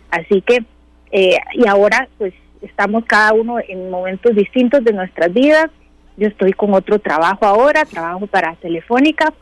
[0.10, 0.64] Así que,
[1.12, 5.70] eh, y ahora pues estamos cada uno en momentos distintos de nuestras vidas,
[6.18, 9.34] yo estoy con otro trabajo ahora, trabajo para Telefónica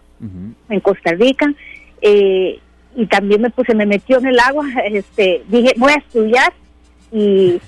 [0.70, 1.52] en Costa Rica.
[2.02, 2.60] Eh,
[2.96, 6.54] y también me puse, me metió en el agua, este, dije, voy a estudiar
[7.12, 7.62] y,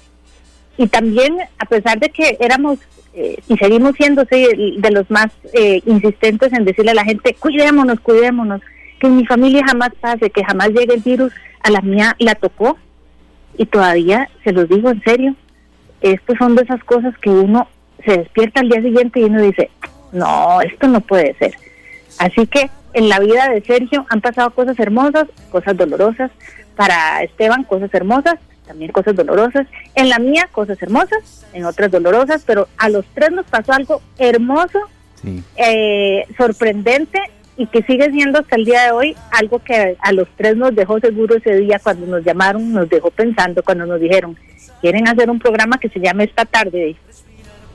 [0.78, 2.80] y también, a pesar de que éramos
[3.16, 8.00] eh, y seguimos siendo de los más eh, insistentes en decirle a la gente, cuidémonos,
[8.00, 8.62] cuidémonos,
[9.00, 11.32] que en mi familia jamás pase, que jamás llegue el virus,
[11.62, 12.78] a la mía la tocó
[13.56, 15.36] y todavía, se los digo en serio,
[16.02, 17.68] estos son de esas cosas que uno
[18.06, 19.70] se despierta al día siguiente y uno dice,
[20.12, 21.56] no, esto no puede ser.
[22.20, 26.32] Así que en la vida de Sergio han pasado cosas hermosas, cosas dolorosas.
[26.76, 29.68] Para Esteban, cosas hermosas, también cosas dolorosas.
[29.94, 34.02] En la mía, cosas hermosas, en otras dolorosas, pero a los tres nos pasó algo
[34.18, 34.80] hermoso,
[35.56, 37.20] eh, sorprendente
[37.56, 40.76] y que sigue siendo hasta el día de hoy algo que a los tres nos
[40.76, 44.36] dejó seguro ese día cuando nos llamaron, nos dejó pensando, cuando nos dijeron,
[44.82, 46.96] quieren hacer un programa que se llame esta tarde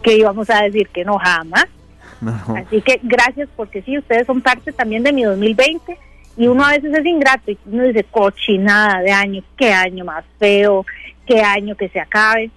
[0.03, 1.67] que íbamos a decir que no jamás.
[2.57, 5.97] Así que gracias porque sí, ustedes son parte también de mi 2020
[6.37, 10.25] y uno a veces es ingrato y uno dice cochinada de año, qué año más
[10.39, 10.85] feo,
[11.27, 12.51] qué año que se acabe,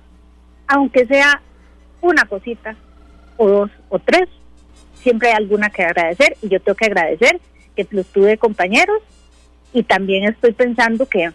[0.68, 1.42] aunque sea
[2.02, 2.76] una cosita
[3.38, 4.30] o dos o tres,
[5.02, 7.39] siempre hay alguna que agradecer y yo tengo que agradecer
[7.76, 9.02] que los tuve compañeros
[9.74, 11.32] y también estoy pensando que,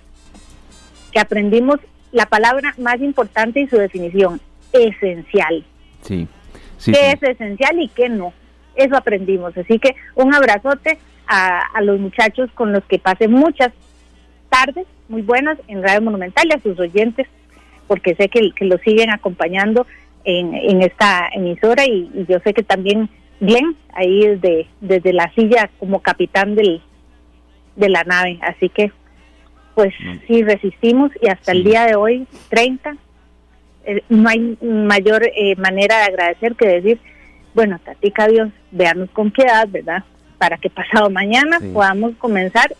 [1.12, 1.80] que aprendimos
[2.12, 4.40] la palabra más importante y su definición,
[4.72, 5.64] esencial.
[6.06, 6.28] Sí.
[6.84, 8.32] qué es esencial y qué no.
[8.74, 9.56] Eso aprendimos.
[9.56, 13.72] Así que un abrazote a, los muchachos con los que pasé muchas
[14.48, 17.26] tardes muy buenas en Radio Monumental y a sus oyentes,
[17.86, 19.86] porque sé que, que los siguen acompañando
[20.24, 23.08] en, en esta emisora y, yo sé que también
[23.40, 26.82] Glenn, ahí desde, desde la silla como capitán del,
[27.76, 28.38] de la nave.
[28.42, 28.92] Así que,
[29.74, 29.94] pues
[30.26, 32.96] sí, resistimos y hasta el día de hoy, 30,
[33.86, 37.00] eh, no hay mayor eh, manera de agradecer que decir,
[37.54, 40.04] bueno, Tatica Dios, veamos con piedad, ¿verdad?
[40.38, 42.74] Para que pasado mañana podamos comenzar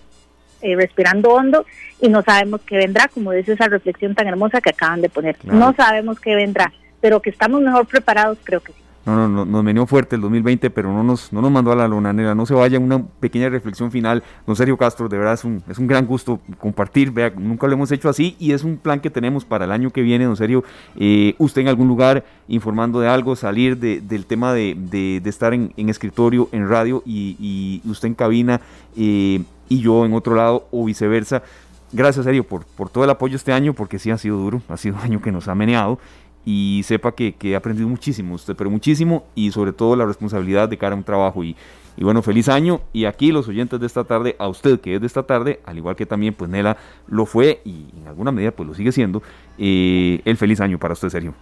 [0.60, 1.64] eh, respirando hondo
[2.00, 5.36] y no sabemos qué vendrá, como dice esa reflexión tan hermosa que acaban de poner.
[5.44, 9.64] No sabemos qué vendrá, pero que estamos mejor preparados, creo que sí no, no, nos
[9.64, 12.34] venió fuerte el 2020, pero no nos, no nos mandó a la luna, nena.
[12.34, 14.24] No se vaya, una pequeña reflexión final.
[14.46, 17.12] Don Sergio Castro, de verdad es un, es un gran gusto compartir.
[17.12, 19.90] Vea, nunca lo hemos hecho así y es un plan que tenemos para el año
[19.90, 20.64] que viene, don Sergio.
[20.96, 26.48] Eh, usted en algún lugar informando de algo, salir del tema de, estar en, escritorio,
[26.50, 28.60] en radio y, usted en cabina
[28.96, 31.44] eh, y yo en otro lado o viceversa.
[31.92, 34.76] Gracias, Sergio, por, por todo el apoyo este año, porque sí ha sido duro, ha
[34.76, 36.00] sido un año que nos ha meneado
[36.48, 40.68] y sepa que, que, he aprendido muchísimo, usted, pero muchísimo y sobre todo la responsabilidad
[40.68, 41.56] de cara a un trabajo y,
[41.96, 45.00] y, bueno, feliz año y aquí los oyentes de esta tarde, a usted que es
[45.00, 46.76] de esta tarde, al igual que también pues Nela
[47.08, 49.22] lo fue y en alguna medida pues lo sigue siendo,
[49.58, 51.34] eh, el feliz año para usted, Sergio.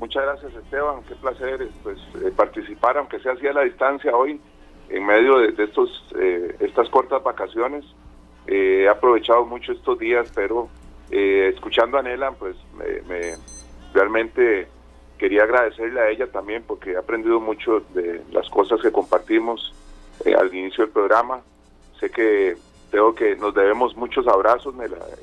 [0.00, 4.40] Muchas gracias Esteban, qué placer pues eh, participar, aunque sea así a la distancia hoy,
[4.88, 7.84] en medio de, estos eh, estas cortas vacaciones.
[8.48, 10.68] he aprovechado mucho estos días, pero
[11.12, 12.56] escuchando a Nela pues
[13.06, 13.34] me
[13.92, 14.68] realmente
[15.18, 19.72] quería agradecerle a ella también porque he aprendido mucho de las cosas que compartimos
[20.24, 21.40] eh, al inicio del programa.
[22.00, 22.56] Sé que
[22.90, 24.74] tengo que nos debemos muchos abrazos.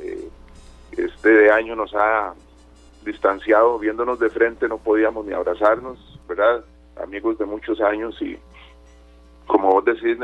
[0.01, 0.29] Eh,
[0.97, 2.33] este año nos ha
[3.03, 6.63] distanciado, viéndonos de frente no podíamos ni abrazarnos, ¿verdad?
[7.01, 8.37] Amigos de muchos años y
[9.47, 10.17] como vos decís,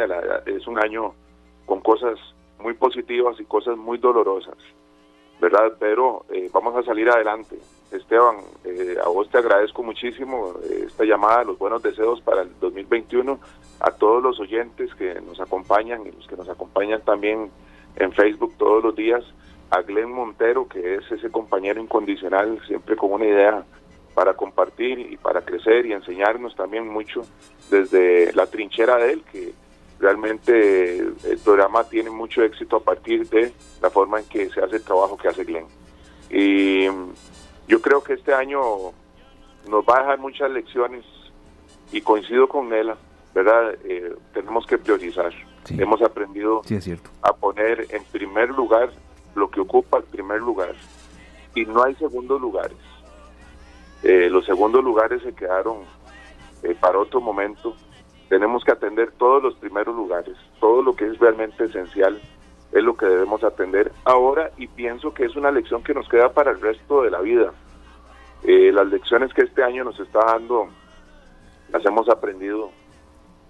[0.46, 1.14] es un año
[1.66, 2.20] con cosas
[2.60, 4.58] muy positivas y cosas muy dolorosas,
[5.42, 5.74] ¿verdad?
[5.80, 7.58] Pero eh, vamos a salir adelante.
[7.92, 12.50] Esteban, eh, a vos te agradezco muchísimo eh, esta llamada, los buenos deseos para el
[12.60, 13.40] 2021,
[13.80, 17.52] a todos los oyentes que nos acompañan y los que nos acompañan también
[17.96, 19.24] en Facebook todos los días,
[19.70, 23.66] a Glenn Montero, que es ese compañero incondicional, siempre con una idea
[24.14, 27.22] para compartir y para crecer y enseñarnos también mucho
[27.70, 29.54] desde la trinchera de él, que
[30.00, 34.78] realmente el programa tiene mucho éxito a partir de la forma en que se hace
[34.78, 35.68] el trabajo que hace Glenn.
[36.30, 36.88] Y
[37.68, 38.60] yo creo que este año
[39.68, 41.06] nos va a dejar muchas lecciones
[41.92, 42.98] y coincido con Nela,
[43.34, 43.76] ¿verdad?
[43.84, 45.34] Eh, tenemos que priorizar.
[45.70, 46.62] Hemos aprendido
[47.24, 48.92] a poner en primer lugar
[49.34, 50.76] lo que ocupa el primer lugar
[51.56, 52.78] y no hay segundos lugares.
[54.04, 55.78] Eh, los segundos lugares se quedaron
[56.62, 57.76] eh, para otro momento
[58.30, 62.20] tenemos que atender todos los primeros lugares, todo lo que es realmente esencial
[62.76, 66.34] es lo que debemos atender ahora y pienso que es una lección que nos queda
[66.34, 67.54] para el resto de la vida.
[68.44, 70.68] Eh, las lecciones que este año nos está dando
[71.72, 72.72] las hemos aprendido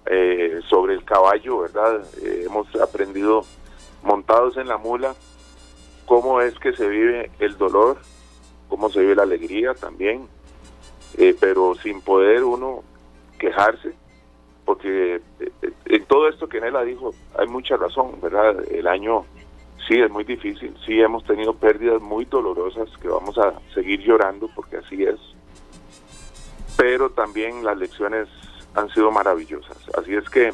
[0.05, 2.05] eh, sobre el caballo, ¿verdad?
[2.21, 3.43] Eh, hemos aprendido
[4.03, 5.15] montados en la mula
[6.05, 7.97] cómo es que se vive el dolor,
[8.69, 10.27] cómo se vive la alegría también,
[11.39, 12.83] pero sin poder uno
[13.39, 13.95] quejarse,
[14.65, 15.51] porque eh,
[15.85, 18.65] en todo esto que Nela dijo hay mucha razón, ¿verdad?
[18.69, 19.25] El año
[19.87, 24.49] sí es muy difícil, sí hemos tenido pérdidas muy dolorosas que vamos a seguir llorando
[24.55, 25.19] porque así es,
[26.75, 28.27] pero también las lecciones
[28.73, 29.77] han sido maravillosas.
[29.97, 30.51] Así es que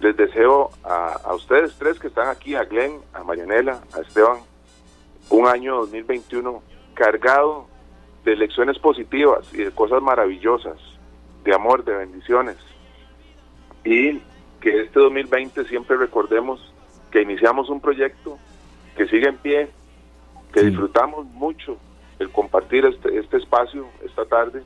[0.00, 4.38] les deseo a, a ustedes tres que están aquí, a Glenn, a Marianela, a Esteban,
[5.28, 6.62] un año 2021
[6.94, 7.66] cargado
[8.24, 10.78] de lecciones positivas y de cosas maravillosas,
[11.44, 12.56] de amor, de bendiciones
[13.84, 14.20] y
[14.60, 16.72] que este 2020 siempre recordemos
[17.10, 18.38] que iniciamos un proyecto
[18.96, 19.70] que sigue en pie,
[20.52, 21.76] que disfrutamos mucho
[22.18, 24.62] el compartir este, este espacio esta tarde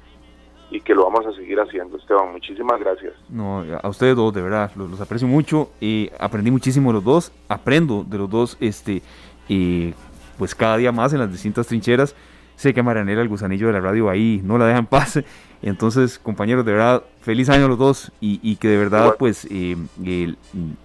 [0.70, 2.32] y que lo vamos a seguir haciendo, Esteban.
[2.32, 3.12] Muchísimas gracias.
[3.28, 5.70] No, a ustedes dos, de verdad, los, aprecio mucho.
[5.80, 9.02] y aprendí muchísimo de los dos, aprendo de los dos, este,
[9.48, 9.94] y
[10.38, 12.16] pues cada día más en las distintas trincheras.
[12.56, 15.20] Sé que Marianela, el gusanillo de la radio, ahí no la dejan paz.
[15.62, 19.76] Entonces, compañeros, de verdad, feliz año a los dos y, que de verdad, pues, eh,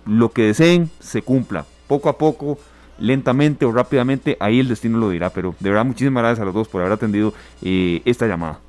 [0.06, 1.66] lo que deseen se cumpla.
[1.88, 2.58] Poco a poco,
[2.98, 5.32] lentamente o rápidamente, ahí el destino lo dirá.
[5.32, 8.60] Pero de verdad, muchísimas gracias a los dos por haber atendido eh, esta llamada.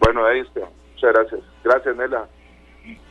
[0.00, 0.60] Bueno, ahí está.
[0.94, 1.40] Muchas gracias.
[1.62, 2.26] Gracias, Nela.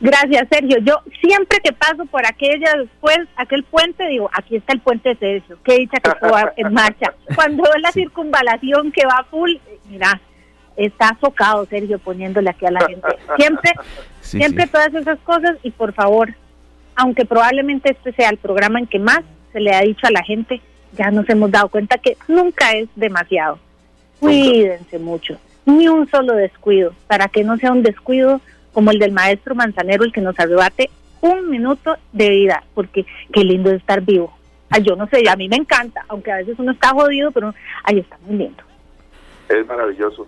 [0.00, 0.78] Gracias, Sergio.
[0.78, 5.16] Yo siempre que paso por aquella después, aquel puente, digo, aquí está el puente de
[5.16, 7.14] Sergio, qué dicha que está en marcha.
[7.34, 9.52] Cuando veo la circunvalación que va full,
[9.88, 10.20] mira,
[10.76, 13.08] está socado Sergio poniéndole aquí a la gente.
[13.36, 13.72] Siempre,
[14.20, 16.34] siempre todas esas cosas y por favor,
[16.96, 19.20] aunque probablemente este sea el programa en que más
[19.52, 20.60] se le ha dicho a la gente,
[20.92, 23.58] ya nos hemos dado cuenta que nunca es demasiado.
[24.20, 28.40] Cuídense mucho, ni un solo descuido, para que no sea un descuido
[28.74, 30.90] como el del maestro Manzanero, el que nos arrebate
[31.22, 34.36] un minuto de vida, porque qué lindo es estar vivo.
[34.68, 37.54] Ay, yo no sé, a mí me encanta, aunque a veces uno está jodido, pero
[37.84, 38.62] ahí está muy lindo.
[39.48, 40.26] Es maravilloso.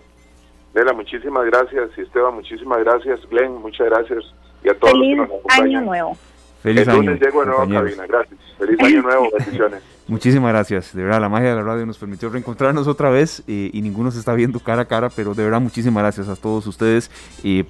[0.73, 1.89] Nela, muchísimas gracias.
[1.97, 3.19] Y Esteban, muchísimas gracias.
[3.29, 4.23] Glenn, muchas gracias.
[4.63, 5.19] Y a todos Feliz
[5.49, 6.17] año nuevo.
[6.61, 7.11] Feliz año.
[7.13, 8.05] llego de nuevo cabina.
[8.07, 8.39] Gracias.
[8.57, 9.29] Feliz año nuevo.
[9.37, 9.83] Bendiciones.
[10.07, 10.95] Muchísimas gracias.
[10.95, 14.11] De verdad, la magia de la radio nos permitió reencontrarnos otra vez eh, y ninguno
[14.11, 17.11] se está viendo cara a cara, pero de verdad, muchísimas gracias a todos ustedes.
[17.43, 17.65] Eh,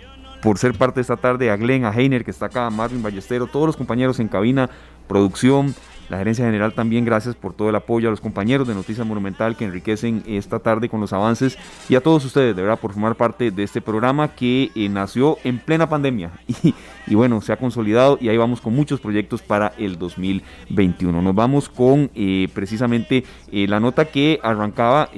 [0.48, 3.04] por ser parte de esta tarde, a Glenn, a Heiner, que está acá, a Marvin
[3.04, 4.70] Ballestero, todos los compañeros en cabina,
[5.06, 5.76] producción,
[6.08, 9.58] la gerencia general también, gracias por todo el apoyo a los compañeros de Noticias Monumental
[9.58, 11.58] que enriquecen esta tarde con los avances
[11.90, 15.38] y a todos ustedes, de verdad, por formar parte de este programa que eh, nació
[15.44, 16.32] en plena pandemia
[17.08, 21.22] y, bueno, se ha consolidado y ahí vamos con muchos proyectos para el 2021.
[21.22, 25.10] Nos vamos con eh, precisamente eh, la nota que arrancaba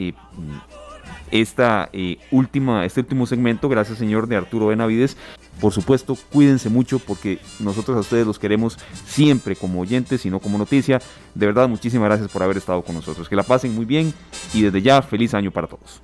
[1.32, 5.18] esta eh, última, este último segmento, gracias señor de Arturo Benavides.
[5.60, 10.40] Por supuesto, cuídense mucho porque nosotros a ustedes los queremos siempre como oyentes y no
[10.40, 11.02] como noticia.
[11.36, 13.28] De verdad, muchísimas gracias por haber estado con nosotros.
[13.28, 14.14] Que la pasen muy bien
[14.54, 16.02] y desde ya, feliz año para todos.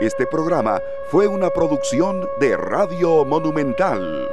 [0.00, 0.80] Este programa
[1.10, 4.28] fue una producción de Radio Monumental.